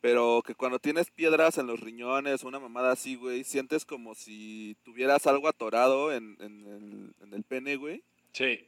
[0.00, 4.14] Pero que cuando tienes piedras en los riñones o una mamada así, güey, sientes como
[4.14, 8.02] si tuvieras algo atorado en, en el, en el pene, güey.
[8.32, 8.60] Sí.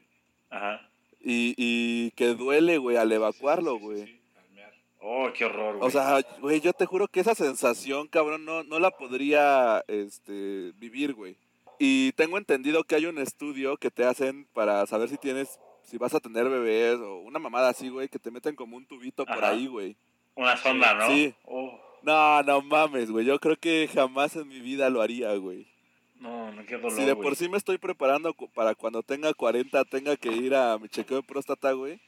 [0.51, 0.89] Ajá.
[1.21, 3.99] Y, y que duele, güey, al evacuarlo, Sí, sí, güey.
[3.99, 4.75] sí, sí, al mear.
[5.01, 5.89] Oh, qué horror, güey.
[5.89, 10.73] O sea, güey, yo te juro que esa sensación, cabrón, no, no la podría este,
[10.77, 11.37] vivir, güey.
[11.79, 15.99] Y tengo entendido que hay un estudio que te hacen para saber si tienes, si
[15.99, 19.27] vas a tener bebés o una mamada así, güey, que te meten como un tubito
[19.27, 19.97] por ahí, güey.
[20.35, 21.09] Una sonda, ¿no?
[21.09, 21.35] Sí.
[21.45, 23.25] Oh, No, no mames, güey.
[23.27, 25.67] Yo creo que jamás en mi vida lo haría, güey.
[26.21, 29.85] no, no, qué dolor, Si de por sí me estoy preparando para cuando tenga 40
[29.85, 32.01] tenga que ir a mi chequeo de próstata, güey.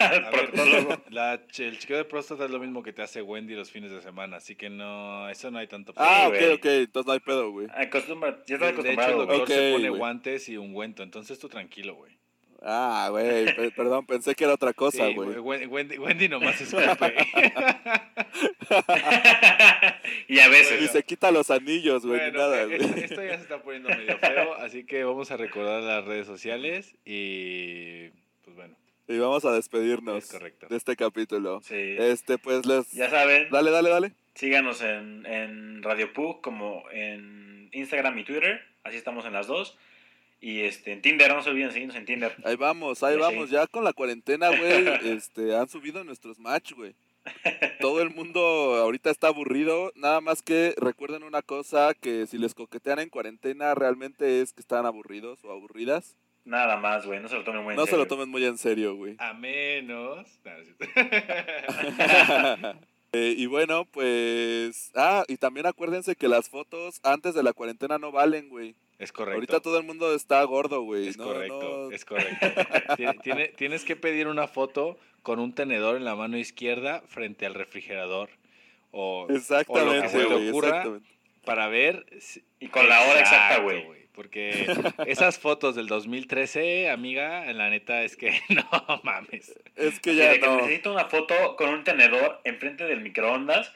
[0.24, 3.70] A ver, la el chequeo de próstata es lo mismo que te hace Wendy los
[3.70, 7.12] fines de semana, así que no, eso no hay tanto Ah, ok, ok, entonces no
[7.12, 7.66] hay pedo, güey.
[7.74, 9.98] Acostumbra, ya estás De- de hecho, el acostumbrado, doctor se pone güey.
[9.98, 12.18] guantes y ungüento, entonces tú tranquilo, güey.
[12.62, 15.30] Ah, güey, pe- perdón, pensé que era otra cosa, güey.
[15.38, 16.84] Wen- Wendy, Wendy nomás escupe.
[20.28, 20.90] y a Y veces.
[20.90, 22.80] se quita los anillos, güey, Bueno, nada, eh, güey.
[22.82, 26.26] esto, esto ya se está poniendo medio feo, así que vamos a recordar las redes
[26.26, 28.08] sociales y
[28.44, 28.76] pues bueno,
[29.10, 30.68] Y vamos a despedirnos es correcto.
[30.70, 31.60] de este capítulo.
[31.64, 31.96] Sí.
[31.98, 32.92] Este, pues les...
[32.92, 34.12] Ya saben, Dale, dale, dale.
[34.34, 38.62] síganos en, en Radio Pug como en Instagram y Twitter.
[38.84, 39.76] Así estamos en las dos.
[40.40, 42.36] Y este, en Tinder, no se olviden seguirnos en Tinder.
[42.44, 43.50] Ahí vamos, ahí vamos.
[43.50, 46.94] Ya con la cuarentena, güey, este, han subido nuestros match, güey.
[47.80, 48.40] Todo el mundo
[48.76, 49.90] ahorita está aburrido.
[49.96, 54.60] Nada más que recuerden una cosa, que si les coquetean en cuarentena, realmente es que
[54.60, 56.16] están aburridos o aburridas.
[56.44, 57.20] Nada más, güey.
[57.20, 58.04] No se lo tomen muy en No se serio.
[58.04, 59.14] lo tomen muy en serio, güey.
[59.18, 60.26] A menos...
[63.12, 64.92] Eh, y bueno, pues...
[64.94, 68.76] Ah, y también acuérdense que las fotos antes de la cuarentena no valen, güey.
[69.00, 69.34] es correcto.
[69.34, 71.08] Ahorita todo el mundo está gordo, güey.
[71.08, 72.46] Es No, correcto, no- es correcto.
[72.96, 77.46] Tiene- tiene- tienes que pedir una foto con un tenedor en la mano izquierda frente
[77.46, 78.30] al refrigerador.
[78.92, 80.84] O Exactamente, se te güey, ocurra.
[81.44, 82.06] para ver...
[82.20, 83.84] si- Y con la hora exacta, güey.
[84.14, 84.66] Porque
[85.06, 88.64] esas fotos del 2013, amiga, la neta es que no
[89.02, 89.54] mames.
[89.76, 90.56] Es que ya no.
[90.56, 93.72] necesito una foto con un tenedor enfrente del microondas.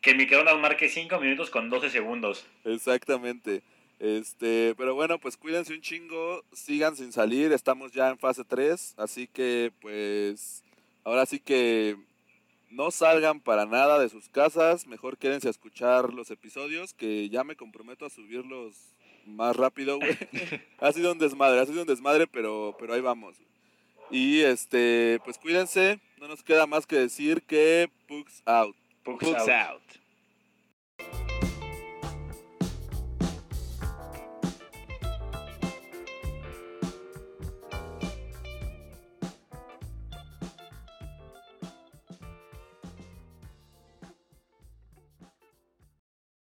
[0.00, 2.46] Que el microondas marque 5 minutos con 12 segundos.
[2.64, 3.62] Exactamente.
[3.98, 8.94] Este, pero bueno, pues cuídense un chingo, sigan sin salir, estamos ya en fase 3,
[8.96, 10.62] así que pues
[11.02, 11.96] ahora sí que
[12.70, 17.42] no salgan para nada de sus casas, mejor quédense a escuchar los episodios que ya
[17.42, 18.76] me comprometo a subirlos
[19.28, 20.16] más rápido, güey.
[20.80, 23.36] ha sido un desmadre, ha sido un desmadre, pero pero ahí vamos.
[24.10, 28.74] Y este, pues cuídense, no nos queda más que decir que Pugs out.
[29.04, 29.82] Pugs out.